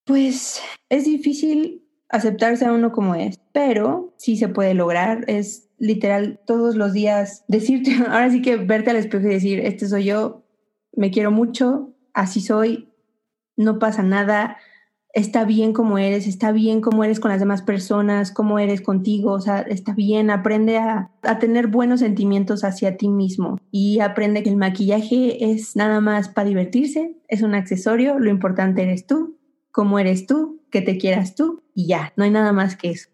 Pues 0.06 0.62
es 0.90 1.06
difícil 1.06 1.84
aceptarse 2.10 2.66
a 2.66 2.72
uno 2.72 2.92
como 2.92 3.16
es, 3.16 3.40
pero 3.54 4.14
sí 4.18 4.38
se 4.38 4.48
puede 4.48 4.74
lograr. 4.76 5.26
Es 5.28 5.70
literal 5.80 6.40
todos 6.46 6.76
los 6.76 6.94
días 6.94 7.44
decirte, 7.48 7.92
ahora 8.08 8.30
sí 8.30 8.42
que 8.42 8.56
verte 8.58 8.92
al 8.92 8.98
espejo 8.98 9.28
y 9.28 9.34
decir, 9.34 9.60
este 9.60 9.88
soy 9.88 10.06
yo, 10.06 10.44
me 10.96 11.12
quiero 11.12 11.32
mucho, 11.32 11.94
así 12.14 12.40
soy, 12.40 12.94
no 13.58 13.80
pasa 13.80 14.04
nada, 14.04 14.58
está 15.14 15.46
bien 15.46 15.74
como 15.74 16.00
eres, 16.00 16.28
está 16.28 16.52
bien 16.52 16.82
como 16.82 17.04
eres 17.04 17.20
con 17.20 17.30
las 17.30 17.40
demás 17.40 17.62
personas, 17.62 18.32
como 18.32 18.58
eres 18.58 18.82
contigo, 18.82 19.32
o 19.32 19.40
sea, 19.40 19.62
está 19.62 19.94
bien, 19.94 20.32
aprende 20.32 20.78
a, 20.78 21.12
a, 21.22 21.40
tener 21.40 21.68
buenos 21.68 22.00
sentimientos 22.00 22.64
hacia 22.64 22.98
ti 22.98 23.08
mismo 23.08 23.60
y 23.72 24.00
aprende 24.00 24.42
que 24.42 24.50
el 24.50 24.58
maquillaje 24.58 25.52
es 25.52 25.76
nada 25.76 26.02
más 26.02 26.30
para 26.30 26.50
divertirse, 26.50 27.16
es 27.28 27.44
un 27.44 27.54
accesorio, 27.54 28.18
lo 28.18 28.32
importante 28.32 28.82
eres 28.82 29.06
tú, 29.06 29.38
cómo 29.72 30.00
eres 30.00 30.26
tú, 30.26 30.62
que 30.72 30.82
te 30.82 30.98
quieras 30.98 31.36
tú 31.36 31.62
y 31.76 31.88
ya, 31.88 32.12
no 32.16 32.24
hay 32.24 32.32
nada 32.32 32.52
más 32.52 32.76
que 32.76 32.90
eso. 32.90 33.10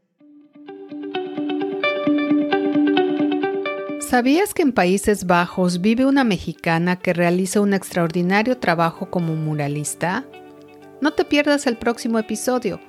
¿Sabías 4.00 4.56
que 4.56 4.64
en 4.64 4.72
Países 4.72 5.28
Bajos 5.28 5.82
vive 5.82 6.06
una 6.06 6.24
mexicana 6.24 6.96
que 6.96 7.14
realiza 7.14 7.62
un 7.62 7.76
extraordinario 7.76 8.58
trabajo 8.58 9.12
como 9.12 9.36
muralista? 9.36 10.26
No 11.02 11.14
te 11.14 11.24
pierdas 11.24 11.66
el 11.66 11.78
próximo 11.78 12.20
episodio. 12.20 12.82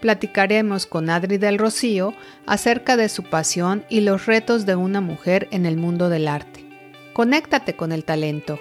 Platicaremos 0.00 0.86
con 0.86 1.10
Adri 1.10 1.36
del 1.36 1.58
Rocío 1.58 2.14
acerca 2.46 2.96
de 2.96 3.08
su 3.08 3.24
pasión 3.24 3.84
y 3.88 4.02
los 4.02 4.26
retos 4.26 4.66
de 4.66 4.76
una 4.76 5.00
mujer 5.00 5.48
en 5.50 5.66
el 5.66 5.76
mundo 5.76 6.08
del 6.08 6.28
arte. 6.28 6.64
Conéctate 7.12 7.74
con 7.74 7.90
el 7.90 8.04
talento. 8.04 8.60